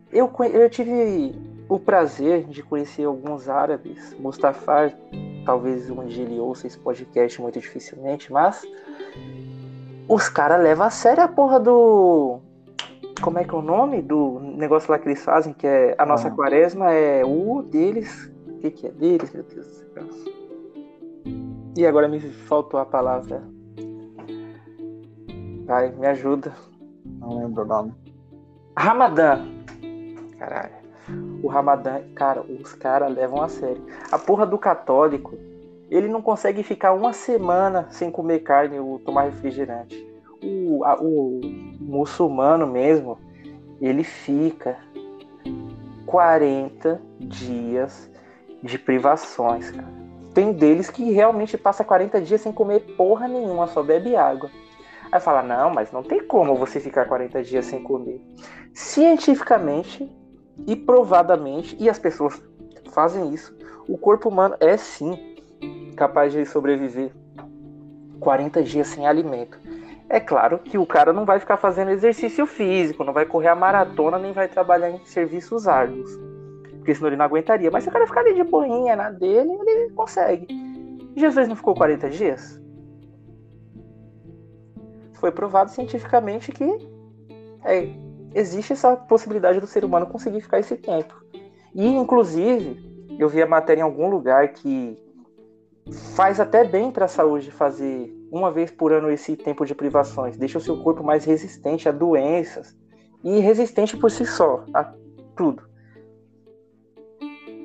Eu, 0.09 0.31
eu 0.53 0.69
tive 0.69 1.35
o 1.67 1.77
prazer 1.77 2.45
de 2.45 2.63
conhecer 2.63 3.03
alguns 3.03 3.49
árabes. 3.49 4.15
Mustafa, 4.17 4.93
talvez 5.45 5.89
um 5.89 6.05
dia 6.05 6.23
ele 6.23 6.39
ouça 6.39 6.65
esse 6.65 6.79
podcast 6.79 7.41
muito 7.41 7.59
dificilmente, 7.59 8.31
mas 8.31 8.63
os 10.07 10.29
caras 10.29 10.63
levam 10.63 10.87
a 10.87 10.89
sério 10.89 11.23
a 11.23 11.27
porra 11.27 11.59
do. 11.59 12.39
Como 13.25 13.39
é 13.39 13.43
que 13.43 13.55
é 13.55 13.57
o 13.57 13.61
nome 13.63 14.03
do 14.03 14.39
negócio 14.39 14.91
lá 14.91 14.99
que 14.99 15.07
eles 15.07 15.25
fazem? 15.25 15.51
Que 15.51 15.65
é 15.65 15.95
a 15.97 16.05
nossa 16.05 16.27
ah. 16.27 16.31
quaresma 16.31 16.91
é 16.91 17.25
o 17.25 17.63
deles. 17.63 18.31
O 18.47 18.59
que, 18.59 18.69
que 18.69 18.85
é 18.85 18.91
deles, 18.91 19.33
meu 19.33 19.41
Deus 19.41 19.65
do 19.65 19.93
céu? 19.93 20.03
E 21.75 21.87
agora 21.87 22.07
me 22.07 22.19
faltou 22.19 22.79
a 22.79 22.85
palavra. 22.85 23.41
Vai, 25.65 25.89
me 25.89 26.05
ajuda. 26.05 26.53
Não 27.03 27.39
lembro 27.39 27.63
o 27.63 27.65
nome. 27.65 27.95
Ramadã. 28.77 29.39
Caralho 30.37 30.85
o 31.43 31.47
Ramadã, 31.47 32.01
cara, 32.15 32.41
os 32.41 32.73
caras 32.73 33.13
levam 33.13 33.41
a 33.41 33.47
sério. 33.47 33.83
A 34.11 34.17
porra 34.17 34.45
do 34.45 34.57
católico, 34.57 35.35
ele 35.91 36.07
não 36.07 36.21
consegue 36.21 36.63
ficar 36.63 36.93
uma 36.93 37.13
semana 37.13 37.87
sem 37.91 38.09
comer 38.09 38.39
carne 38.39 38.79
ou 38.79 38.97
tomar 38.99 39.23
refrigerante. 39.23 40.14
O, 40.45 40.83
a, 40.83 40.95
o 41.01 41.41
muçulmano 41.79 42.67
mesmo, 42.67 43.17
ele 43.81 44.03
fica 44.03 44.77
40 46.05 47.01
dias 47.19 48.09
de 48.61 48.77
privações, 48.77 49.71
cara. 49.71 50.05
Tem 50.33 50.51
deles 50.51 50.89
que 50.89 51.11
realmente 51.11 51.57
passa 51.57 51.83
40 51.83 52.21
dias 52.21 52.41
sem 52.41 52.51
comer 52.51 52.81
porra 52.97 53.27
nenhuma, 53.27 53.67
só 53.67 53.81
bebe 53.81 54.15
água. 54.15 54.51
Aí 55.11 55.19
fala, 55.19 55.41
não, 55.41 55.69
mas 55.69 55.91
não 55.91 56.03
tem 56.03 56.25
como 56.27 56.55
você 56.55 56.79
ficar 56.79 57.05
40 57.05 57.41
dias 57.41 57.65
sem 57.65 57.81
comer. 57.81 58.21
Cientificamente, 58.73 60.11
e 60.67 60.75
provadamente, 60.75 61.75
e 61.79 61.89
as 61.89 61.97
pessoas 61.97 62.41
fazem 62.91 63.33
isso, 63.33 63.55
o 63.87 63.97
corpo 63.97 64.29
humano 64.29 64.55
é 64.59 64.75
sim 64.75 65.35
capaz 65.95 66.33
de 66.33 66.45
sobreviver 66.45 67.11
40 68.19 68.63
dias 68.63 68.87
sem 68.87 69.07
alimento. 69.07 69.59
É 70.07 70.19
claro 70.19 70.59
que 70.59 70.77
o 70.77 70.85
cara 70.85 71.11
não 71.11 71.25
vai 71.25 71.39
ficar 71.39 71.57
fazendo 71.57 71.91
exercício 71.91 72.45
físico, 72.45 73.03
não 73.03 73.13
vai 73.13 73.25
correr 73.25 73.47
a 73.47 73.55
maratona, 73.55 74.19
nem 74.19 74.33
vai 74.33 74.47
trabalhar 74.47 74.89
em 74.89 75.03
serviços 75.05 75.67
árduos. 75.67 76.11
Porque 76.77 76.93
senão 76.93 77.07
ele 77.07 77.17
não 77.17 77.25
aguentaria. 77.25 77.71
Mas 77.71 77.83
se 77.83 77.89
o 77.89 77.91
cara 77.91 78.05
ficar 78.05 78.21
ali 78.21 78.35
de 78.35 78.43
boinha 78.43 78.95
na 78.95 79.09
dele, 79.09 79.51
ele 79.65 79.89
consegue. 79.93 80.47
Jesus 81.15 81.47
não 81.47 81.55
ficou 81.55 81.73
40 81.73 82.09
dias? 82.09 82.61
Foi 85.13 85.31
provado 85.31 85.71
cientificamente 85.71 86.51
que 86.51 86.65
é, 87.63 87.89
existe 88.35 88.73
essa 88.73 88.95
possibilidade 88.95 89.59
do 89.59 89.65
ser 89.65 89.83
humano 89.83 90.05
conseguir 90.05 90.41
ficar 90.41 90.59
esse 90.59 90.75
tempo. 90.77 91.15
E, 91.73 91.87
inclusive, 91.87 92.77
eu 93.17 93.27
vi 93.27 93.41
a 93.41 93.47
matéria 93.47 93.81
em 93.81 93.83
algum 93.83 94.07
lugar 94.07 94.49
que 94.49 94.99
faz 96.15 96.39
até 96.39 96.63
bem 96.63 96.91
para 96.91 97.05
a 97.05 97.07
saúde 97.07 97.49
fazer 97.49 98.13
uma 98.31 98.51
vez 98.51 98.71
por 98.71 98.91
ano 98.91 99.09
esse 99.09 99.35
tempo 99.35 99.65
de 99.65 99.75
privações. 99.75 100.37
Deixa 100.37 100.57
o 100.57 100.61
seu 100.61 100.81
corpo 100.81 101.03
mais 101.03 101.25
resistente 101.25 101.87
a 101.87 101.91
doenças 101.91 102.75
e 103.23 103.39
resistente 103.39 103.97
por 103.97 104.11
si 104.11 104.25
só 104.25 104.63
a 104.73 104.93
tudo. 105.35 105.63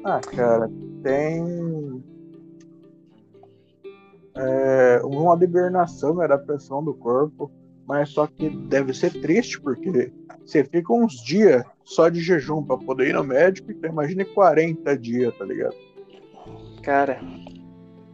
Ah, 0.05 0.21
cara, 0.21 0.71
tem 1.03 2.03
é, 4.37 5.01
uma 5.05 5.35
libernação 5.35 6.15
né, 6.15 6.27
da 6.27 6.39
pressão 6.39 6.83
do 6.83 6.95
corpo, 6.95 7.51
mas 7.87 8.09
só 8.11 8.27
que 8.27 8.49
deve 8.49 8.95
ser 8.95 9.13
triste 9.21 9.61
porque 9.61 10.13
você 10.45 10.65
fica 10.65 10.93
uns 10.93 11.23
dias 11.23 11.63
só 11.85 12.09
de 12.09 12.21
jejum 12.21 12.63
para 12.63 12.79
poder 12.79 13.09
ir 13.09 13.13
no 13.13 13.25
médico, 13.25 13.71
então 13.71 13.91
imagine 13.91 14.25
40 14.25 14.97
dias, 14.97 15.37
tá 15.37 15.45
ligado? 15.45 15.77
Cara, 16.83 17.21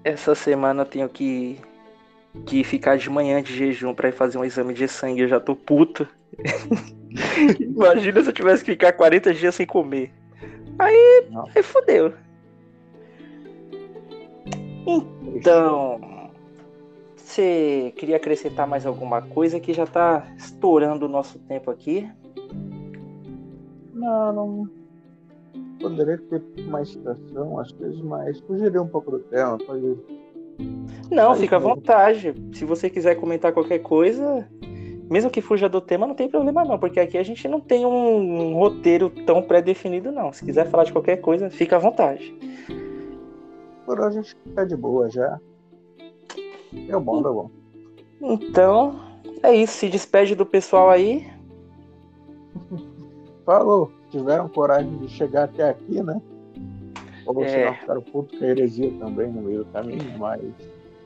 essa 0.02 0.35
semana 0.35 0.82
eu 0.82 0.87
tenho 0.87 1.09
que, 1.09 1.59
que 2.44 2.62
ficar 2.64 2.96
de 2.96 3.09
manhã 3.09 3.42
de 3.42 3.55
jejum 3.55 3.94
para 3.94 4.09
ir 4.09 4.12
fazer 4.12 4.38
um 4.38 4.44
exame 4.44 4.75
de 4.75 4.87
sangue, 4.88 5.22
eu 5.22 5.29
já 5.29 5.40
tô 5.40 5.55
puto. 5.55 6.07
Imagina 7.61 8.22
se 8.22 8.29
eu 8.29 8.33
tivesse 8.33 8.64
que 8.64 8.72
ficar 8.72 8.92
40 8.92 9.33
dias 9.35 9.55
sem 9.55 9.66
comer. 9.66 10.12
Aí, 10.79 11.27
aí 11.55 11.62
fodeu. 11.62 12.12
Então, 15.35 16.31
você 17.16 17.92
queria 17.96 18.16
acrescentar 18.16 18.66
mais 18.66 18.87
alguma 18.87 19.20
coisa 19.20 19.59
que 19.59 19.72
já 19.72 19.85
está 19.85 20.27
estourando 20.37 21.07
o 21.07 21.09
nosso 21.09 21.38
tempo 21.40 21.70
aqui? 21.70 22.09
Não, 23.92 24.33
não. 24.33 24.70
Poderia 25.81 26.18
ter 26.18 26.42
mais 26.68 26.90
citação, 26.90 27.59
às 27.59 27.72
vezes, 27.72 28.01
mas 28.01 28.38
fugiria 28.40 28.81
um 28.81 28.88
pouco 28.88 29.11
do 29.11 29.18
tema. 29.18 29.59
Pode... 29.59 29.96
Não, 31.10 31.30
Mas, 31.30 31.40
fica 31.40 31.56
à 31.56 31.58
vontade. 31.58 32.34
Se 32.52 32.64
você 32.64 32.90
quiser 32.90 33.14
comentar 33.16 33.52
qualquer 33.52 33.78
coisa, 33.78 34.48
mesmo 35.08 35.30
que 35.30 35.40
fuja 35.40 35.68
do 35.68 35.80
tema, 35.80 36.06
não 36.06 36.14
tem 36.14 36.28
problema 36.28 36.64
não, 36.64 36.78
porque 36.78 36.98
aqui 36.98 37.16
a 37.16 37.22
gente 37.22 37.46
não 37.46 37.60
tem 37.60 37.86
um, 37.86 38.50
um 38.50 38.54
roteiro 38.54 39.08
tão 39.24 39.42
pré-definido 39.42 40.10
não. 40.10 40.32
Se 40.32 40.44
quiser 40.44 40.68
falar 40.68 40.84
de 40.84 40.92
qualquer 40.92 41.18
coisa, 41.18 41.48
fica 41.48 41.76
à 41.76 41.78
vontade. 41.78 42.34
Por 43.84 44.00
hoje 44.00 44.18
a 44.18 44.22
gente 44.22 44.36
tá 44.54 44.64
de 44.64 44.76
boa 44.76 45.08
já. 45.08 45.40
Deu 46.72 47.00
bom, 47.00 47.22
deu 47.22 47.34
bom. 47.34 47.50
Então, 48.20 49.00
é 49.42 49.54
isso. 49.54 49.74
Se 49.74 49.88
despede 49.88 50.34
do 50.34 50.44
pessoal 50.44 50.90
aí. 50.90 51.26
Falou. 53.46 53.92
Tiveram 54.10 54.48
coragem 54.48 54.96
de 54.98 55.08
chegar 55.08 55.44
até 55.44 55.70
aqui, 55.70 56.02
né? 56.02 56.20
Ou 57.26 57.44
é. 57.44 57.66
não 57.66 57.74
ficaram 57.74 58.02
puto 58.02 58.38
com 58.38 58.44
a 58.44 58.48
heresia 58.48 58.90
também 58.98 59.30
no 59.30 59.42
meio 59.42 59.64
do 59.64 59.72
caminho, 59.72 60.18
mas. 60.18 60.40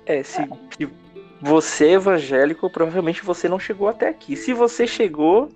É, 0.07 0.23
se, 0.23 0.43
se 0.77 0.89
você 1.41 1.87
é 1.87 1.93
evangélico, 1.93 2.69
provavelmente 2.71 3.25
você 3.25 3.49
não 3.49 3.59
chegou 3.59 3.89
até 3.89 4.09
aqui. 4.09 4.37
Se 4.37 4.53
você 4.53 4.87
chegou, 4.87 5.49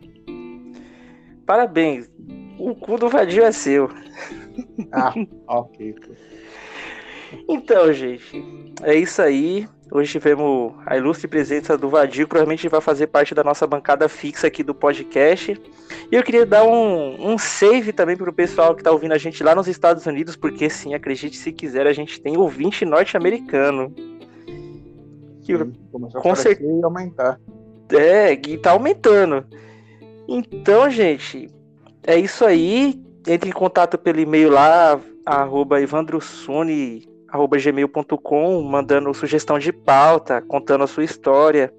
parabéns. 1.45 2.11
O 2.59 2.75
cu 2.75 2.97
do 2.97 3.09
vadio 3.09 3.45
é 3.45 3.53
seu. 3.53 3.91
Ah, 4.93 5.13
ok. 5.49 5.95
Então, 7.49 7.93
gente, 7.93 8.45
é 8.83 8.95
isso 8.95 9.21
aí. 9.21 9.69
Hoje 9.91 10.13
tivemos 10.13 10.73
a 10.87 10.97
ilustre 10.97 11.29
presença 11.29 11.77
do 11.77 11.89
Vadio, 11.89 12.27
provavelmente 12.27 12.69
vai 12.69 12.81
fazer 12.81 13.07
parte 13.07 13.35
da 13.35 13.45
nossa 13.45 13.67
bancada 13.67 14.09
fixa 14.09 14.47
aqui 14.47 14.63
do 14.63 14.75
podcast. 14.75 15.61
E 16.11 16.17
eu 16.17 16.23
queria 16.23 16.47
dar 16.47 16.65
um, 16.65 17.33
um 17.33 17.39
save 17.39 17.93
também 17.93 18.17
para 18.17 18.29
o 18.29 18.33
pessoal 18.33 18.75
que 18.75 18.81
está 18.81 18.91
ouvindo 18.91 19.13
a 19.13 19.19
gente 19.19 19.43
lá 19.45 19.55
nos 19.55 19.69
Estados 19.69 20.07
Unidos, 20.07 20.37
porque 20.37 20.71
sim, 20.71 20.95
acredite 20.95 21.37
se 21.37 21.53
quiser, 21.53 21.87
a 21.87 21.93
gente 21.93 22.21
tem 22.21 22.37
ouvinte 22.37 22.85
norte-americano. 22.85 23.95
Que 25.43 25.53
com 25.93 26.35
certeza 26.35 26.87
aumentar. 26.87 27.39
É, 27.91 28.35
que 28.35 28.57
tá 28.57 28.71
aumentando. 28.71 29.45
Então, 30.27 30.89
gente, 30.89 31.51
é 32.03 32.19
isso 32.19 32.45
aí. 32.45 33.03
Entre 33.27 33.49
em 33.49 33.53
contato 33.53 33.97
pelo 33.97 34.21
e-mail 34.21 34.51
lá, 34.51 35.01
arroba 35.25 35.81
evandrosune 37.35 37.73
gmail.com, 37.73 38.63
mandando 38.63 39.13
sugestão 39.13 39.59
de 39.59 39.73
pauta, 39.73 40.41
contando 40.43 40.85
a 40.85 40.87
sua 40.87 41.05
história, 41.05 41.73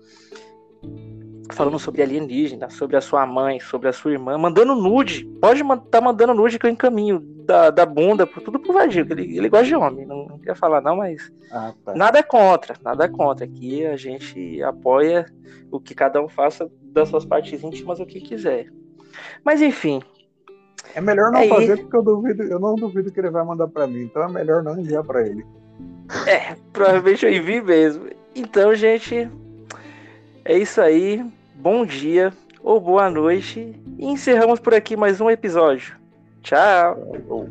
falando 1.51 1.79
sobre 1.79 2.01
alienígena, 2.01 2.69
sobre 2.69 2.97
a 2.97 3.01
sua 3.01 3.25
mãe, 3.25 3.59
sobre 3.59 3.87
a 3.87 3.93
sua 3.93 4.11
irmã, 4.11 4.37
mandando 4.37 4.75
nude. 4.75 5.25
Pode 5.41 5.61
estar 5.61 5.77
tá 5.77 6.01
mandando 6.01 6.33
nude 6.33 6.59
que 6.59 6.65
eu 6.65 6.71
encaminho 6.71 7.19
da, 7.19 7.69
da 7.69 7.85
bunda, 7.85 8.25
tudo 8.25 8.59
pro 8.59 8.73
Vadio, 8.73 9.05
ele, 9.09 9.37
ele 9.37 9.49
gosta 9.49 9.65
de 9.65 9.75
homem, 9.75 10.05
não, 10.05 10.25
não 10.25 10.39
quer 10.39 10.55
falar 10.55 10.81
não, 10.81 10.97
mas 10.97 11.31
ah, 11.51 11.73
tá. 11.85 11.93
nada 11.95 12.17
é 12.17 12.23
contra, 12.23 12.75
nada 12.83 13.05
é 13.05 13.07
contra. 13.07 13.45
Aqui 13.45 13.85
a 13.85 13.95
gente 13.95 14.61
apoia 14.63 15.25
o 15.71 15.79
que 15.79 15.93
cada 15.93 16.21
um 16.21 16.27
faça 16.27 16.69
das 16.81 17.09
suas 17.09 17.23
partes 17.23 17.63
íntimas 17.63 17.99
o 17.99 18.05
que 18.05 18.19
quiser. 18.19 18.67
Mas 19.43 19.61
enfim, 19.61 20.01
é 20.95 21.01
melhor 21.01 21.29
não 21.29 21.41
é 21.41 21.47
fazer, 21.49 21.77
porque 21.77 21.97
eu 21.97 22.01
duvido, 22.01 22.43
eu 22.43 22.57
não 22.57 22.75
duvido 22.75 23.11
que 23.11 23.19
ele 23.19 23.29
vai 23.29 23.43
mandar 23.43 23.67
para 23.67 23.85
mim, 23.85 24.03
então 24.03 24.23
é 24.23 24.29
melhor 24.29 24.63
não 24.63 24.79
enviar 24.79 25.03
para 25.03 25.27
ele. 25.27 25.45
É, 26.25 26.55
provavelmente 26.71 27.25
eu 27.25 27.33
envio 27.33 27.65
mesmo. 27.65 28.07
Então, 28.33 28.73
gente, 28.73 29.29
é 30.45 30.57
isso 30.57 30.79
aí. 30.79 31.25
Bom 31.55 31.85
dia 31.85 32.31
ou 32.63 32.79
boa 32.79 33.09
noite. 33.09 33.75
E 33.97 34.05
encerramos 34.05 34.59
por 34.59 34.73
aqui 34.73 34.95
mais 34.95 35.19
um 35.19 35.29
episódio. 35.29 35.97
Tchau! 36.41 36.95
Tchau. 37.27 37.49